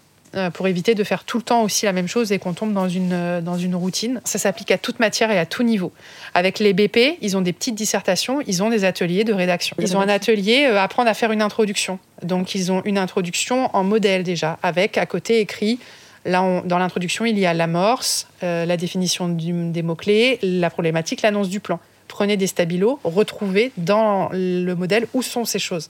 pour 0.51 0.69
éviter 0.69 0.95
de 0.95 1.05
faire 1.05 1.25
tout 1.25 1.39
le 1.39 1.43
temps 1.43 1.63
aussi 1.63 1.87
la 1.87 1.93
même 1.93 2.09
chose 2.09 2.33
et 2.33 2.39
qu'on 2.39 2.53
tombe 2.53 2.73
dans 2.73 2.89
une, 2.89 3.13
euh, 3.13 3.41
dans 3.41 3.57
une 3.57 3.75
routine. 3.75 4.21
Ça 4.25 4.39
s'applique 4.39 4.71
à 4.71 4.79
toute 4.79 5.01
matière 5.01 5.31
et 5.31 5.39
à 5.39 5.47
tout 5.47 5.63
niveau. 5.63 5.93
Avec 6.35 6.59
les 6.59 6.73
BP, 6.73 7.19
ils 7.21 7.37
ont 7.37 7.41
des 7.41 7.53
petites 7.53 7.75
dissertations, 7.75 8.41
ils 8.47 8.63
ont 8.63 8.71
des 8.71 8.85
ateliers 8.85 9.25
de 9.25 9.33
rédaction. 9.33 9.77
Ils 9.81 9.97
ont 9.97 10.01
un 10.01 10.09
atelier 10.09 10.67
euh, 10.69 10.81
apprendre 10.81 11.09
à 11.09 11.15
faire 11.15 11.33
une 11.33 11.43
introduction. 11.43 11.99
Donc 12.23 12.55
ils 12.55 12.73
ont 12.73 12.83
une 12.85 12.99
introduction 12.99 13.75
en 13.75 13.85
modèle 13.85 14.23
déjà, 14.23 14.59
avec 14.63 14.99
à 14.99 15.07
côté 15.07 15.41
écrit 15.41 15.79
Là, 16.27 16.63
dans 16.65 16.79
l'introduction, 16.79 17.25
il 17.25 17.39
y 17.39 17.47
a 17.47 17.55
l'amorce, 17.55 18.27
euh, 18.43 18.67
la 18.67 18.77
définition 18.77 19.29
des 19.29 19.83
mots-clés, 19.83 20.41
la 20.43 20.71
problématique, 20.71 21.23
l'annonce 21.23 21.49
du 21.49 21.61
plan. 21.61 21.79
Prenez 22.09 22.37
des 22.37 22.49
stabilos, 22.49 22.99
retrouvez 23.05 23.71
dans 23.77 24.29
le 24.33 24.75
modèle 24.75 25.07
où 25.15 25.23
sont 25.23 25.45
ces 25.45 25.61
choses. 25.61 25.89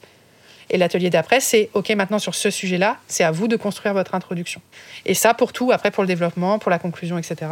Et 0.71 0.79
l'atelier 0.79 1.11
d'après, 1.11 1.41
c'est 1.41 1.71
OK, 1.75 1.91
maintenant 1.91 2.19
sur 2.19 2.35
ce 2.35 2.51
sujet-là, 2.51 2.99
c'est 3.07 3.25
à 3.25 3.31
vous 3.31 3.49
de 3.49 3.57
construire 3.57 3.95
votre 3.95 4.15
introduction. 4.15 4.61
Et 5.05 5.15
ça 5.15 5.35
pour 5.35 5.53
tout, 5.53 5.73
après 5.73 5.91
pour 5.91 6.03
le 6.03 6.09
développement, 6.09 6.59
pour 6.59 6.71
la 6.71 6.79
conclusion, 6.79 7.19
etc. 7.19 7.47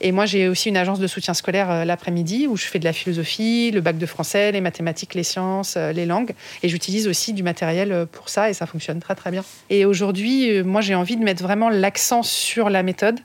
Et 0.00 0.12
moi, 0.12 0.24
j'ai 0.24 0.48
aussi 0.48 0.70
une 0.70 0.76
agence 0.76 0.98
de 0.98 1.06
soutien 1.06 1.34
scolaire 1.34 1.70
euh, 1.70 1.84
l'après-midi 1.84 2.46
où 2.46 2.56
je 2.56 2.64
fais 2.64 2.78
de 2.78 2.84
la 2.84 2.92
philosophie, 2.92 3.70
le 3.70 3.80
bac 3.80 3.98
de 3.98 4.06
français, 4.06 4.50
les 4.50 4.62
mathématiques, 4.62 5.14
les 5.14 5.22
sciences, 5.22 5.74
euh, 5.76 5.92
les 5.92 6.06
langues. 6.06 6.32
Et 6.62 6.68
j'utilise 6.68 7.06
aussi 7.06 7.34
du 7.34 7.42
matériel 7.42 7.92
euh, 7.92 8.06
pour 8.06 8.28
ça 8.30 8.48
et 8.48 8.54
ça 8.54 8.66
fonctionne 8.66 9.00
très 9.00 9.14
très 9.14 9.30
bien. 9.30 9.44
Et 9.68 9.84
aujourd'hui, 9.84 10.62
moi, 10.62 10.80
j'ai 10.80 10.94
envie 10.94 11.16
de 11.16 11.22
mettre 11.22 11.42
vraiment 11.42 11.68
l'accent 11.68 12.22
sur 12.22 12.70
la 12.70 12.82
méthode 12.82 13.20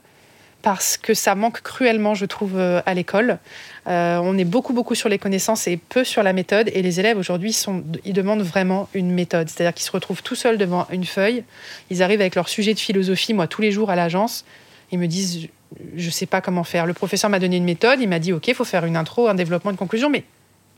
parce 0.66 0.96
que 0.96 1.14
ça 1.14 1.36
manque 1.36 1.60
cruellement, 1.60 2.14
je 2.14 2.24
trouve, 2.24 2.58
euh, 2.58 2.82
à 2.86 2.94
l'école. 2.94 3.38
Euh, 3.86 4.18
on 4.20 4.36
est 4.36 4.44
beaucoup, 4.44 4.72
beaucoup 4.72 4.96
sur 4.96 5.08
les 5.08 5.16
connaissances 5.16 5.68
et 5.68 5.76
peu 5.76 6.02
sur 6.02 6.24
la 6.24 6.32
méthode. 6.32 6.72
Et 6.74 6.82
les 6.82 6.98
élèves, 6.98 7.16
aujourd'hui, 7.18 7.56
ils 8.04 8.12
demandent 8.12 8.42
vraiment 8.42 8.88
une 8.92 9.12
méthode. 9.12 9.48
C'est-à-dire 9.48 9.72
qu'ils 9.72 9.86
se 9.86 9.92
retrouvent 9.92 10.24
tout 10.24 10.34
seuls 10.34 10.58
devant 10.58 10.88
une 10.90 11.04
feuille. 11.04 11.44
Ils 11.90 12.02
arrivent 12.02 12.20
avec 12.20 12.34
leur 12.34 12.48
sujet 12.48 12.74
de 12.74 12.80
philosophie, 12.80 13.32
moi, 13.32 13.46
tous 13.46 13.62
les 13.62 13.70
jours 13.70 13.90
à 13.90 13.94
l'agence. 13.94 14.44
Ils 14.90 14.98
me 14.98 15.06
disent, 15.06 15.46
je 15.94 16.06
ne 16.06 16.10
sais 16.10 16.26
pas 16.26 16.40
comment 16.40 16.64
faire. 16.64 16.84
Le 16.84 16.94
professeur 16.94 17.30
m'a 17.30 17.38
donné 17.38 17.58
une 17.58 17.64
méthode. 17.64 18.00
Il 18.00 18.08
m'a 18.08 18.18
dit, 18.18 18.32
OK, 18.32 18.48
il 18.48 18.54
faut 18.54 18.64
faire 18.64 18.84
une 18.86 18.96
intro, 18.96 19.28
un 19.28 19.34
développement, 19.34 19.70
une 19.70 19.76
conclusion. 19.76 20.10
Mais 20.10 20.24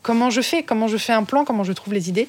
comment 0.03 0.29
je 0.29 0.43
fais? 0.43 0.65
Comment 0.65 0.89
je 0.89 0.99
fais 0.99 1.15
un 1.15 1.25
plan? 1.25 1.47
Comment 1.47 1.65
je 1.65 1.73
trouve 1.73 1.95
les 1.95 2.11
idées? 2.11 2.29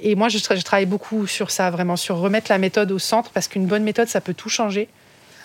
Et 0.00 0.16
moi, 0.16 0.28
je 0.28 0.38
travaille 0.40 0.86
beaucoup 0.86 1.28
sur 1.28 1.52
ça, 1.52 1.70
vraiment, 1.70 1.94
sur 1.94 2.16
remettre 2.16 2.50
la 2.50 2.58
méthode 2.58 2.90
au 2.90 2.98
centre, 2.98 3.30
parce 3.30 3.46
qu'une 3.46 3.66
bonne 3.66 3.84
méthode, 3.84 4.08
ça 4.08 4.20
peut 4.20 4.34
tout 4.34 4.48
changer. 4.48 4.88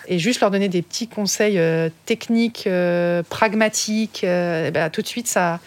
Et 0.08 0.18
juste 0.18 0.40
leur 0.40 0.50
donner 0.50 0.68
des 0.68 0.82
petits 0.82 1.08
conseils 1.08 1.58
euh, 1.58 1.88
techniques, 2.06 2.64
euh, 2.66 3.22
pragmatiques, 3.28 4.24
euh, 4.24 4.66
eh 4.68 4.70
ben, 4.70 4.90
tout 4.90 5.02
de 5.02 5.06
suite, 5.06 5.28
ça, 5.28 5.60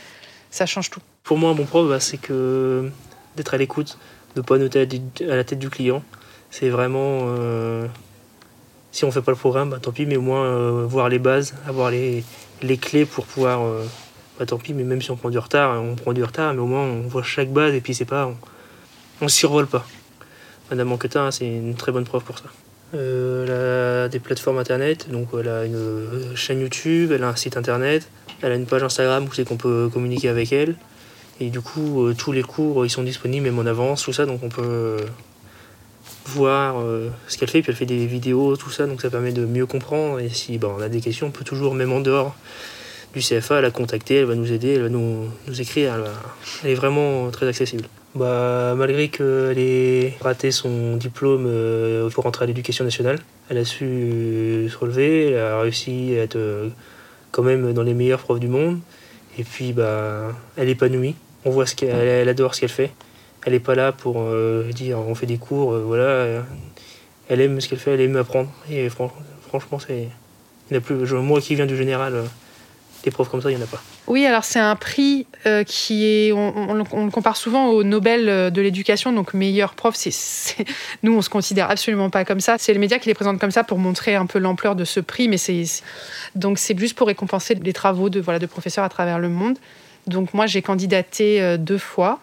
ça 0.52 0.66
change 0.66 0.90
tout. 0.90 1.00
Pour 1.24 1.38
moi, 1.38 1.52
un 1.52 1.56
bon 1.56 1.66
prof, 1.66 1.88
bah, 1.90 2.00
c'est 2.00 2.18
que 2.18 2.90
d'être 3.36 3.54
à 3.54 3.58
l'écoute, 3.58 3.98
de 4.36 4.42
ne 4.42 4.46
pas 4.46 4.58
noter 4.58 4.82
à 5.22 5.36
la- 5.36 5.44
tête 5.44 5.60
du 5.60 5.70
client. 5.70 6.04
C'est 6.52 6.70
vraiment. 6.70 7.28
si 8.92 9.04
on 9.06 9.12
fait 9.12 9.22
pas 9.22 9.32
le 9.32 9.38
programme, 9.38 9.70
bah, 9.72 9.80
tant 9.82 9.92
pis, 9.92 10.06
mais 10.06 10.16
au 10.18 10.22
moins 10.22 10.84
voir 10.86 11.10
les 11.10 11.20
bases, 11.20 11.54
avoir 11.68 11.92
les, 11.92 12.24
les 12.62 12.78
clés 12.78 13.06
pour 13.06 13.26
pouvoir. 13.26 13.62
bah, 14.40 14.46
tant 14.46 14.58
pis, 14.58 14.74
mais 14.74 14.84
même 14.84 15.02
si 15.02 15.12
on 15.12 15.16
prend 15.18 15.30
du 15.30 15.40
retard, 15.40 15.82
on 15.82 15.96
prend 15.96 16.14
du 16.14 16.24
retard, 16.24 16.54
mais 16.54 16.60
au 16.62 16.68
moins 16.68 16.84
on 16.84 17.02
voit 17.08 17.24
chaque 17.24 17.50
base 17.52 17.74
et 17.74 17.82
puis 17.82 17.94
c'est 17.96 18.06
pas. 18.06 18.28
On, 18.28 18.36
on 19.22 19.28
survole 19.28 19.68
pas. 19.68 19.86
Madame 20.70 20.92
Anquetin, 20.92 21.32
c'est 21.32 21.48
une 21.48 21.76
très 21.76 21.92
bonne 21.92 22.06
prof 22.06 22.24
pour 22.24 22.38
ça. 22.40 22.46
Euh, 22.96 23.44
elle 23.44 24.06
a 24.06 24.10
des 24.10 24.20
plateformes 24.20 24.58
internet, 24.58 25.10
donc 25.10 25.30
elle 25.38 25.50
a 25.50 25.66
une 25.66 25.76
euh, 25.76 26.36
chaîne 26.36 26.62
YouTube, 26.62 27.12
elle 27.12 27.24
a 27.24 27.30
un 27.30 27.36
site 27.36 27.58
internet, 27.58 28.08
elle 28.42 28.54
a 28.54 28.56
une 28.56 28.66
page 28.66 28.84
Instagram 28.84 29.26
où 29.26 29.34
c'est 29.34 29.44
qu'on 29.44 29.58
peut 29.58 29.90
communiquer 29.92 30.30
avec 30.30 30.54
elle. 30.54 30.76
Et 31.42 31.50
du 31.50 31.60
coup, 31.60 32.06
euh, 32.06 32.14
tous 32.14 32.32
les 32.32 32.44
cours, 32.44 32.86
ils 32.86 32.90
sont 32.90 33.04
disponibles 33.04 33.46
même 33.46 33.60
en 33.60 33.66
avance, 33.66 34.04
tout 34.04 34.14
ça, 34.14 34.26
donc 34.26 34.44
on 34.44 34.50
peut 34.50 34.98
voir 36.28 36.82
ce 37.28 37.38
qu'elle 37.38 37.50
fait. 37.50 37.62
Puis 37.62 37.72
elle 37.72 37.78
fait 37.78 37.86
des 37.86 38.06
vidéos, 38.06 38.56
tout 38.56 38.70
ça, 38.70 38.88
donc 38.88 39.02
ça 39.02 39.10
permet 39.10 39.32
de 39.32 39.46
mieux 39.46 39.66
comprendre. 39.66 40.20
Et 40.20 40.30
si 40.30 40.58
bah, 40.58 40.70
on 40.76 40.82
a 40.82 40.90
des 40.90 41.02
questions, 41.02 41.28
on 41.28 41.32
peut 41.32 41.44
toujours, 41.44 41.76
même 41.76 41.92
en 41.92 42.00
dehors 42.00 42.36
du 43.14 43.20
CFA, 43.20 43.62
la 43.62 43.72
contacter, 43.72 44.16
elle 44.18 44.26
va 44.26 44.36
nous 44.36 44.52
aider, 44.52 44.74
elle 44.74 44.84
va 44.84 44.90
nous, 44.90 45.30
nous 45.48 45.62
écrire. 45.62 45.94
Elle 46.64 46.72
est 46.72 46.76
vraiment 46.76 47.30
très 47.32 47.48
accessible. 47.48 47.86
Bah, 48.16 48.76
malgré 48.78 49.10
qu'elle 49.10 49.60
ait 49.60 50.14
raté 50.22 50.52
son 50.52 50.96
diplôme 50.96 51.48
euh, 51.48 52.10
pour 52.10 52.24
rentrer 52.24 52.44
à 52.44 52.48
l'éducation 52.48 52.86
nationale, 52.86 53.20
elle 53.50 53.58
a 53.58 53.66
su 53.66 53.84
euh, 53.84 54.70
se 54.70 54.78
relever, 54.78 55.32
elle 55.32 55.40
a 55.40 55.60
réussi 55.60 56.16
à 56.18 56.24
être 56.24 56.38
euh, 56.38 56.70
quand 57.32 57.44
même 57.44 57.74
dans 57.74 57.84
les 57.84 57.94
meilleurs 57.94 58.22
profs 58.22 58.40
du 58.40 58.48
monde. 58.48 58.80
Et 59.38 59.44
puis, 59.44 59.74
bah, 59.74 60.34
elle 60.56 60.70
est 60.70 60.74
épanouie. 60.74 61.16
On 61.44 61.50
voit 61.50 61.66
ce 61.66 61.76
qu'elle 61.76 61.90
elle 61.90 62.30
adore 62.30 62.56
ce 62.56 62.62
qu'elle 62.62 62.70
fait. 62.70 62.92
Elle 63.46 63.52
n'est 63.52 63.60
pas 63.60 63.76
là 63.76 63.92
pour 63.92 64.26
dire 64.74 64.98
on 64.98 65.14
fait 65.14 65.28
des 65.28 65.38
cours, 65.38 65.78
voilà. 65.78 66.44
Elle 67.28 67.42
aime 67.42 67.62
ce 67.62 67.68
qu'elle 67.68 67.78
fait, 67.78 67.94
elle 67.94 68.02
aime 68.02 68.16
apprendre. 68.16 68.50
Et 68.72 68.90
franchement, 68.90 69.78
c'est. 69.78 70.08
moi 71.12 71.42
qui 71.42 71.54
viens 71.54 71.68
du 71.68 71.78
général, 71.78 72.24
profs 73.12 73.30
comme 73.30 73.42
ça, 73.42 73.52
il 73.52 73.56
n'y 73.56 73.62
en 73.62 73.66
a 73.66 73.70
pas. 73.70 73.82
Oui, 74.08 74.26
alors 74.26 74.44
c'est 74.44 74.60
un 74.60 74.76
prix 74.76 75.28
euh, 75.46 75.64
qui 75.64 76.06
est, 76.06 76.32
on, 76.32 76.74
le 76.74 77.12
compare 77.12 77.38
souvent 77.38 77.68
au 77.68 77.84
Nobel 77.84 78.30
euh, 78.30 78.50
de 78.50 78.62
l'éducation, 78.62 79.12
donc 79.12 79.34
meilleur 79.34 79.74
prof. 79.74 79.96
C'est, 79.96 80.66
nous, 81.04 81.16
on 81.16 81.22
se 81.22 81.30
considère 81.30 81.70
absolument 81.70 82.10
pas 82.10 82.26
comme 82.26 82.40
ça. 82.40 82.58
C'est 82.58 82.74
le 82.74 82.80
média 82.80 83.00
qui 83.00 83.08
les 83.08 83.14
présente 83.14 83.40
comme 83.40 83.52
ça 83.52 83.64
pour 83.64 83.78
montrer 83.78 84.16
un 84.16 84.26
peu 84.26 84.40
l'ampleur 84.40 84.76
de 84.76 84.86
ce 84.86 85.00
prix, 85.00 85.28
mais 85.28 85.38
c'est 85.38 85.64
donc 86.36 86.60
c'est 86.60 86.78
juste 86.78 86.96
pour 86.96 87.08
récompenser 87.08 87.56
les 87.56 87.74
travaux 87.74 88.10
de 88.10 88.20
voilà 88.20 88.40
de 88.40 88.46
professeurs 88.46 88.84
à 88.84 88.90
travers 88.90 89.20
le 89.20 89.30
monde. 89.30 89.58
Donc 90.08 90.34
moi, 90.34 90.46
j'ai 90.46 90.62
candidaté 90.62 91.42
euh, 91.42 91.58
deux 91.58 91.78
fois. 91.78 92.20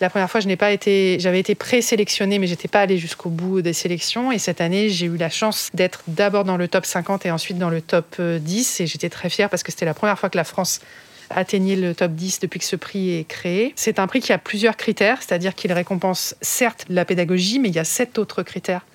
La 0.00 0.08
première 0.08 0.30
fois, 0.30 0.40
je 0.40 0.48
n'ai 0.48 0.56
pas 0.56 0.72
été, 0.72 1.18
j'avais 1.20 1.40
été 1.40 1.54
présélectionnée, 1.54 2.38
mais 2.38 2.46
j'étais 2.46 2.68
pas 2.68 2.80
allée 2.80 2.96
jusqu'au 2.96 3.28
bout 3.28 3.60
des 3.60 3.74
sélections. 3.74 4.32
Et 4.32 4.38
cette 4.38 4.62
année, 4.62 4.88
j'ai 4.88 5.06
eu 5.06 5.18
la 5.18 5.28
chance 5.28 5.68
d'être 5.74 6.02
d'abord 6.08 6.44
dans 6.44 6.56
le 6.56 6.68
top 6.68 6.86
50 6.86 7.26
et 7.26 7.30
ensuite 7.30 7.58
dans 7.58 7.68
le 7.68 7.82
top 7.82 8.18
10. 8.18 8.80
Et 8.80 8.86
j'étais 8.86 9.10
très 9.10 9.28
fière 9.28 9.50
parce 9.50 9.62
que 9.62 9.70
c'était 9.70 9.84
la 9.84 9.92
première 9.92 10.18
fois 10.18 10.30
que 10.30 10.38
la 10.38 10.44
France 10.44 10.80
atteignait 11.28 11.76
le 11.76 11.94
top 11.94 12.12
10 12.12 12.40
depuis 12.40 12.58
que 12.60 12.66
ce 12.66 12.76
prix 12.76 13.14
est 13.18 13.24
créé. 13.24 13.74
C'est 13.76 13.98
un 13.98 14.06
prix 14.06 14.20
qui 14.20 14.32
a 14.32 14.38
plusieurs 14.38 14.76
critères, 14.76 15.18
c'est-à-dire 15.20 15.54
qu'il 15.54 15.72
récompense 15.72 16.34
certes 16.40 16.86
la 16.88 17.04
pédagogie, 17.04 17.58
mais 17.58 17.68
il 17.68 17.74
y 17.74 17.78
a 17.78 17.84
sept 17.84 18.18
autres 18.18 18.42
critères. 18.42 18.86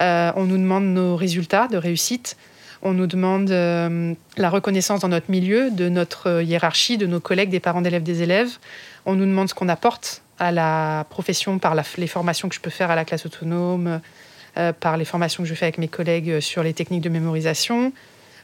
Euh, 0.00 0.32
on 0.36 0.44
nous 0.44 0.56
demande 0.56 0.84
nos 0.84 1.16
résultats 1.16 1.68
de 1.68 1.76
réussite, 1.76 2.36
on 2.82 2.92
nous 2.92 3.06
demande 3.06 3.50
euh, 3.50 4.14
la 4.36 4.50
reconnaissance 4.50 5.00
dans 5.00 5.08
notre 5.08 5.30
milieu, 5.30 5.70
de 5.70 5.88
notre 5.88 6.42
hiérarchie, 6.42 6.96
de 6.96 7.06
nos 7.06 7.20
collègues, 7.20 7.50
des 7.50 7.60
parents 7.60 7.82
d'élèves, 7.82 8.02
des 8.02 8.22
élèves. 8.22 8.58
On 9.06 9.14
nous 9.14 9.26
demande 9.26 9.48
ce 9.48 9.54
qu'on 9.54 9.68
apporte 9.68 10.23
à 10.38 10.52
la 10.52 11.06
profession 11.10 11.58
par 11.58 11.74
les 11.74 12.06
formations 12.06 12.48
que 12.48 12.54
je 12.54 12.60
peux 12.60 12.70
faire 12.70 12.90
à 12.90 12.96
la 12.96 13.04
classe 13.04 13.26
autonome, 13.26 14.00
euh, 14.56 14.72
par 14.72 14.96
les 14.96 15.04
formations 15.04 15.42
que 15.42 15.48
je 15.48 15.54
fais 15.54 15.66
avec 15.66 15.78
mes 15.78 15.88
collègues 15.88 16.40
sur 16.40 16.62
les 16.62 16.74
techniques 16.74 17.02
de 17.02 17.08
mémorisation. 17.08 17.92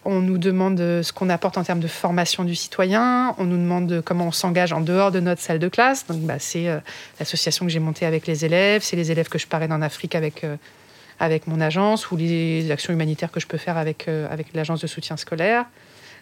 On 0.04 0.20
nous 0.20 0.38
demande 0.38 0.78
ce 0.78 1.12
qu'on 1.12 1.28
apporte 1.28 1.58
en 1.58 1.64
termes 1.64 1.80
de 1.80 1.88
formation 1.88 2.44
du 2.44 2.54
citoyen. 2.54 3.34
On 3.38 3.44
nous 3.44 3.58
demande 3.58 4.02
comment 4.04 4.28
on 4.28 4.32
s'engage 4.32 4.72
en 4.72 4.80
dehors 4.80 5.10
de 5.10 5.20
notre 5.20 5.42
salle 5.42 5.58
de 5.58 5.68
classe. 5.68 6.06
Donc, 6.06 6.20
bah, 6.20 6.38
c'est 6.38 6.68
euh, 6.68 6.78
l'association 7.18 7.66
que 7.66 7.72
j'ai 7.72 7.80
montée 7.80 8.06
avec 8.06 8.26
les 8.26 8.46
élèves. 8.46 8.82
C'est 8.82 8.96
les 8.96 9.10
élèves 9.10 9.28
que 9.28 9.38
je 9.38 9.46
parraine 9.46 9.72
en 9.72 9.82
Afrique 9.82 10.14
avec, 10.14 10.42
euh, 10.42 10.56
avec 11.18 11.46
mon 11.46 11.60
agence 11.60 12.10
ou 12.10 12.16
les 12.16 12.70
actions 12.70 12.94
humanitaires 12.94 13.30
que 13.30 13.40
je 13.40 13.46
peux 13.46 13.58
faire 13.58 13.76
avec, 13.76 14.08
euh, 14.08 14.26
avec 14.30 14.54
l'agence 14.54 14.80
de 14.80 14.86
soutien 14.86 15.18
scolaire. 15.18 15.66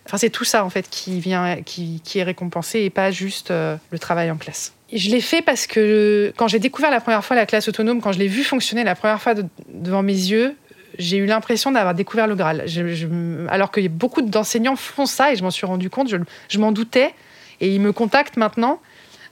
Enfin, 0.06 0.18
c'est 0.18 0.30
tout 0.30 0.44
ça 0.44 0.64
en 0.64 0.70
fait 0.70 0.88
qui 0.90 1.20
vient, 1.20 1.62
qui, 1.62 2.00
qui 2.02 2.18
est 2.18 2.24
récompensé 2.24 2.80
et 2.80 2.90
pas 2.90 3.10
juste 3.10 3.50
le 3.50 3.98
travail 3.98 4.30
en 4.30 4.36
classe. 4.36 4.72
Je 4.92 5.10
l'ai 5.10 5.20
fait 5.20 5.42
parce 5.42 5.66
que 5.66 6.32
quand 6.36 6.48
j'ai 6.48 6.58
découvert 6.58 6.90
la 6.90 7.00
première 7.00 7.24
fois 7.24 7.36
la 7.36 7.46
classe 7.46 7.68
autonome, 7.68 8.00
quand 8.00 8.12
je 8.12 8.18
l'ai 8.18 8.28
vu 8.28 8.42
fonctionner 8.42 8.84
la 8.84 8.94
première 8.94 9.20
fois 9.20 9.34
devant 9.68 10.02
mes 10.02 10.12
yeux, 10.12 10.56
j'ai 10.98 11.18
eu 11.18 11.26
l'impression 11.26 11.70
d'avoir 11.70 11.94
découvert 11.94 12.26
le 12.26 12.34
Graal. 12.34 12.64
alors 13.50 13.70
que 13.70 13.86
beaucoup 13.86 14.22
d'enseignants 14.22 14.76
font 14.76 15.06
ça 15.06 15.32
et 15.32 15.36
je 15.36 15.42
m'en 15.42 15.50
suis 15.50 15.66
rendu 15.66 15.90
compte, 15.90 16.08
je, 16.48 16.58
m'en 16.58 16.72
doutais 16.72 17.14
et 17.60 17.72
ils 17.72 17.80
me 17.80 17.92
contactent 17.92 18.36
maintenant. 18.36 18.80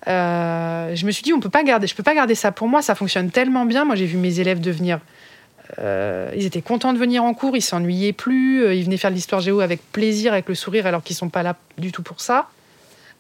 Euh, 0.09 0.95
je 0.95 1.07
me 1.07 1.11
suis 1.11 1.23
dit, 1.23 1.33
on 1.33 1.41
peut 1.41 1.49
pas 1.51 1.65
garder, 1.65 1.87
je 1.87 1.95
peux 1.95 2.03
pas 2.03 2.15
garder 2.15 2.35
ça 2.35 2.53
pour 2.53 2.69
moi, 2.69 2.83
ça 2.83 2.95
fonctionne 2.95 3.31
tellement 3.31 3.65
bien. 3.65 3.85
Moi, 3.85 3.97
j'ai 3.97 4.07
vu 4.07 4.19
mes 4.19 4.39
élèves 4.39 4.61
devenir. 4.61 5.01
Euh, 5.81 6.31
ils 6.37 6.45
étaient 6.45 6.63
contents 6.63 6.93
de 6.93 6.99
venir 6.99 7.25
en 7.25 7.35
cours, 7.35 7.57
ils 7.57 7.63
s'ennuyaient 7.63 8.13
plus, 8.13 8.63
euh, 8.63 8.75
ils 8.75 8.85
venaient 8.85 8.99
faire 8.99 9.11
de 9.11 9.17
l'histoire 9.17 9.41
géo 9.41 9.61
avec 9.61 9.81
plaisir, 9.91 10.33
avec 10.33 10.49
le 10.49 10.55
sourire, 10.55 10.87
alors 10.87 11.03
qu'ils 11.03 11.17
sont 11.17 11.29
pas 11.29 11.43
là 11.43 11.57
du 11.79 11.91
tout 11.91 12.03
pour 12.03 12.21
ça. 12.21 12.49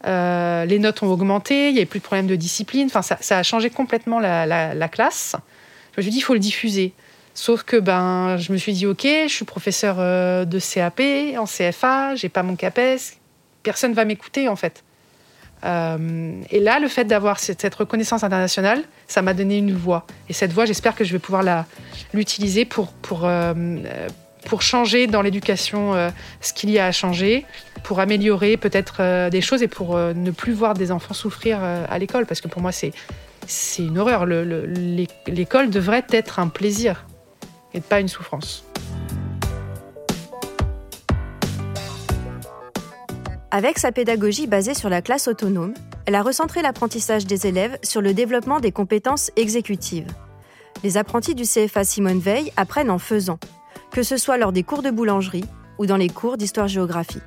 Les 0.05 0.79
notes 0.79 1.03
ont 1.03 1.11
augmenté, 1.11 1.69
il 1.69 1.73
n'y 1.73 1.79
avait 1.79 1.87
plus 1.87 2.01
de 2.01 2.05
problème 2.05 2.27
de 2.27 2.37
discipline. 2.37 2.87
Enfin, 2.87 3.03
ça, 3.03 3.39
a 3.39 3.43
changé 3.43 3.71
complètement 3.71 4.21
la, 4.21 4.47
la, 4.47 4.89
classe. 4.89 5.37
Je 5.95 6.01
me 6.01 6.03
suis 6.03 6.11
dit, 6.11 6.19
il 6.19 6.23
faut 6.23 6.35
le 6.35 6.41
diffuser. 6.41 6.93
Sauf 7.37 7.65
que 7.65 7.77
ben, 7.77 8.39
je 8.39 8.51
me 8.51 8.57
suis 8.57 8.73
dit, 8.73 8.87
ok, 8.87 9.03
je 9.05 9.33
suis 9.33 9.45
professeur 9.45 9.97
euh, 9.99 10.47
de 10.47 10.59
CAP, 10.59 11.03
en 11.39 11.45
CFA, 11.45 12.15
j'ai 12.15 12.31
pas 12.31 12.43
mon 12.43 12.57
CAPES, 12.57 13.19
personne 13.63 13.93
va 13.93 14.07
m'écouter 14.07 14.49
en 14.49 14.57
fait. 14.57 14.83
Euh, 15.65 16.41
et 16.51 16.61
là, 16.61 16.79
le 16.79 16.89
fait 16.89 17.05
d'avoir 17.05 17.39
cette, 17.39 17.75
reconnaissance 17.75 18.25
internationale, 18.25 18.85
ça 19.07 19.21
m'a 19.21 19.35
donné 19.35 19.59
une 19.59 19.75
voix. 19.75 20.07
Et 20.31 20.33
cette 20.33 20.53
voix, 20.53 20.65
j'espère 20.65 20.95
que 20.95 21.05
je 21.05 21.13
vais 21.13 21.19
pouvoir 21.19 21.67
l'utiliser 22.15 22.65
pour, 22.65 22.93
pour, 22.93 23.25
euh, 23.25 23.53
pour 24.47 24.63
changer 24.63 25.07
dans 25.07 25.21
l'éducation 25.23 26.11
ce 26.41 26.53
qu'il 26.53 26.71
y 26.71 26.79
a 26.79 26.87
à 26.87 26.93
changer, 26.93 27.45
pour 27.83 28.01
améliorer 28.01 28.57
peut-être 28.57 29.29
des 29.29 29.41
choses 29.41 29.63
et 29.63 29.69
pour 29.69 29.97
ne 29.97 30.31
plus 30.31 30.53
voir 30.53 30.75
des 30.75 30.91
enfants 30.93 31.15
souffrir 31.15 31.63
à 31.63 31.99
l'école. 31.99 32.25
Parce 32.27 32.41
que 32.41 32.49
pour 32.49 32.63
moi, 32.63 32.73
c'est 32.73 32.93
une 33.79 33.99
horreur. 33.99 34.25
L'école 34.25 35.71
devrait 35.71 36.07
être 36.11 36.39
un 36.39 36.49
plaisir 36.49 37.07
et 37.75 37.81
pas 37.81 38.01
une 38.01 38.09
souffrance. 38.09 38.65
Avec 43.51 43.79
sa 43.79 43.91
pédagogie 43.91 44.47
basée 44.47 44.75
sur 44.75 44.89
la 44.89 45.03
classe 45.03 45.29
autonome, 45.29 45.75
elle 46.05 46.15
a 46.15 46.23
recentré 46.23 46.63
l'apprentissage 46.63 47.27
des 47.27 47.47
élèves 47.47 47.79
sur 47.83 48.01
le 48.01 48.15
développement 48.15 48.61
des 48.61 48.71
compétences 48.71 49.31
exécutives. 49.37 50.07
Les 50.85 50.99
apprentis 50.99 51.35
du 51.35 51.45
CFA 51.45 51.83
Simone 51.85 52.21
Veil 52.21 52.53
apprennent 52.57 52.91
en 52.91 52.99
faisant, 52.99 53.39
que 53.97 54.03
ce 54.03 54.19
soit 54.19 54.37
lors 54.37 54.53
des 54.53 54.63
cours 54.63 54.83
de 54.83 54.91
boulangerie 54.91 55.47
ou 55.79 55.87
dans 55.87 55.97
les 55.97 56.11
cours 56.11 56.37
d'histoire-géographie. 56.37 57.23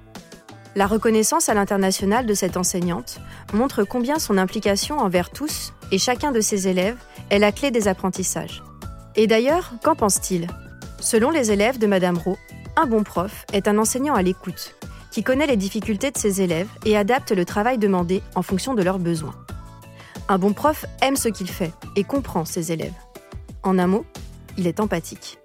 La 0.75 0.85
reconnaissance 0.85 1.49
à 1.49 1.55
l'international 1.55 2.27
de 2.27 2.35
cette 2.35 2.57
enseignante 2.57 3.19
montre 3.53 3.83
combien 3.83 4.19
son 4.19 4.37
implication 4.37 4.99
envers 4.99 5.31
tous 5.31 5.73
et 5.91 5.97
chacun 5.97 6.31
de 6.31 6.41
ses 6.41 6.67
élèves 6.67 6.99
est 7.31 7.39
la 7.39 7.51
clé 7.51 7.71
des 7.71 7.87
apprentissages. 7.87 8.61
Et 9.15 9.25
d'ailleurs, 9.25 9.73
qu'en 9.83 9.95
pense-t-il? 9.95 10.45
Selon 10.99 11.31
les 11.31 11.51
élèves 11.51 11.79
de 11.79 11.87
Madame 11.87 12.19
Rowe, 12.19 12.37
un 12.75 12.85
bon 12.85 13.01
prof 13.01 13.47
est 13.51 13.67
un 13.67 13.79
enseignant 13.79 14.13
à 14.13 14.21
l'écoute, 14.21 14.75
qui 15.09 15.23
connaît 15.23 15.47
les 15.47 15.57
difficultés 15.57 16.11
de 16.11 16.19
ses 16.19 16.43
élèves 16.43 16.69
et 16.85 16.95
adapte 16.95 17.31
le 17.31 17.45
travail 17.45 17.79
demandé 17.79 18.21
en 18.35 18.43
fonction 18.43 18.75
de 18.75 18.83
leurs 18.83 18.99
besoins. 18.99 19.33
Un 20.27 20.37
bon 20.37 20.53
prof 20.53 20.85
aime 21.01 21.15
ce 21.15 21.29
qu'il 21.29 21.49
fait 21.49 21.73
et 21.95 22.03
comprend 22.03 22.45
ses 22.45 22.71
élèves. 22.71 22.93
En 23.63 23.79
un 23.79 23.87
mot, 23.87 24.05
il 24.55 24.67
est 24.67 24.79
empathique. 24.79 25.39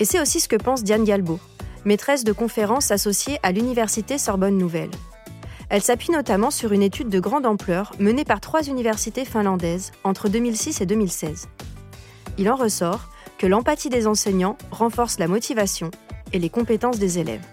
Et 0.00 0.06
c'est 0.06 0.20
aussi 0.20 0.40
ce 0.40 0.48
que 0.48 0.56
pense 0.56 0.82
Diane 0.82 1.04
Galbo, 1.04 1.38
maîtresse 1.84 2.24
de 2.24 2.32
conférences 2.32 2.90
associée 2.90 3.38
à 3.42 3.52
l'Université 3.52 4.16
Sorbonne 4.16 4.56
Nouvelle. 4.56 4.90
Elle 5.68 5.82
s'appuie 5.82 6.10
notamment 6.10 6.50
sur 6.50 6.72
une 6.72 6.82
étude 6.82 7.10
de 7.10 7.20
grande 7.20 7.44
ampleur 7.44 7.92
menée 8.00 8.24
par 8.24 8.40
trois 8.40 8.62
universités 8.62 9.26
finlandaises 9.26 9.92
entre 10.02 10.30
2006 10.30 10.80
et 10.80 10.86
2016. 10.86 11.48
Il 12.38 12.50
en 12.50 12.56
ressort 12.56 13.10
que 13.38 13.46
l'empathie 13.46 13.90
des 13.90 14.06
enseignants 14.06 14.56
renforce 14.70 15.18
la 15.18 15.28
motivation 15.28 15.90
et 16.32 16.38
les 16.38 16.48
compétences 16.48 16.98
des 16.98 17.18
élèves. 17.18 17.44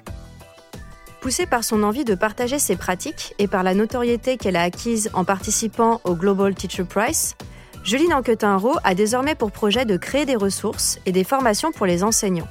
Poussée 1.20 1.48
par 1.48 1.66
son 1.66 1.84
envie 1.84 2.06
de 2.06 2.16
partager 2.16 2.60
ses 2.60 2.78
pratiques 2.78 3.36
et 3.40 3.48
par 3.48 3.62
la 3.64 3.74
notoriété 3.74 4.38
qu'elle 4.38 4.56
a 4.56 4.64
acquise 4.64 5.10
en 5.14 5.26
participant 5.26 6.00
au 6.06 6.16
Global 6.16 6.56
Teacher 6.56 6.86
Prize, 6.86 7.36
Julie 7.84 8.08
Nanquetin-Rowe 8.08 8.80
a 8.84 8.96
désormais 8.96 9.36
pour 9.36 9.52
projet 9.52 9.86
de 9.86 9.98
créer 9.98 10.26
des 10.26 10.36
ressources 10.36 11.00
et 11.06 11.12
des 11.12 11.24
formations 11.24 11.72
pour 11.72 11.86
les 11.86 12.04
enseignants, 12.04 12.48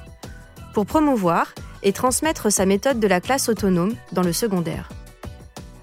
pour 0.73 0.85
promouvoir 0.85 1.53
et 1.83 1.93
transmettre 1.93 2.51
sa 2.51 2.65
méthode 2.65 2.99
de 2.99 3.07
la 3.07 3.21
classe 3.21 3.49
autonome 3.49 3.93
dans 4.11 4.23
le 4.23 4.33
secondaire. 4.33 4.89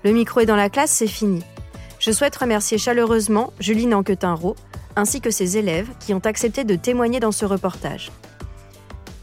Le 0.02 0.12
micro 0.12 0.40
est 0.40 0.46
dans 0.46 0.56
la 0.56 0.70
classe, 0.70 0.90
c'est 0.90 1.06
fini. 1.06 1.42
Je 1.98 2.10
souhaite 2.10 2.36
remercier 2.36 2.78
chaleureusement 2.78 3.52
Julie 3.60 3.86
Nanquetin-Rowe 3.86 4.56
ainsi 4.96 5.20
que 5.20 5.30
ses 5.30 5.56
élèves 5.56 5.88
qui 6.00 6.14
ont 6.14 6.20
accepté 6.24 6.64
de 6.64 6.76
témoigner 6.76 7.20
dans 7.20 7.32
ce 7.32 7.44
reportage. 7.44 8.12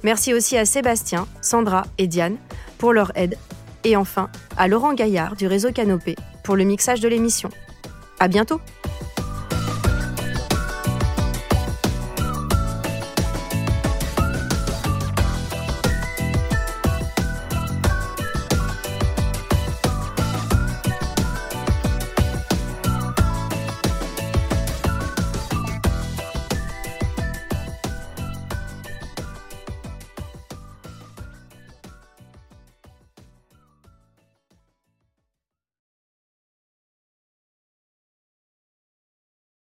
Merci 0.03 0.33
aussi 0.33 0.57
à 0.57 0.65
Sébastien, 0.65 1.27
Sandra 1.41 1.83
et 1.97 2.07
Diane 2.07 2.37
pour 2.77 2.93
leur 2.93 3.11
aide, 3.15 3.37
et 3.83 3.95
enfin 3.95 4.29
à 4.57 4.67
Laurent 4.67 4.93
Gaillard 4.93 5.35
du 5.35 5.47
réseau 5.47 5.71
Canopé 5.71 6.15
pour 6.43 6.55
le 6.55 6.63
mixage 6.63 6.99
de 6.99 7.07
l'émission. 7.07 7.49
À 8.19 8.27
bientôt! 8.27 8.59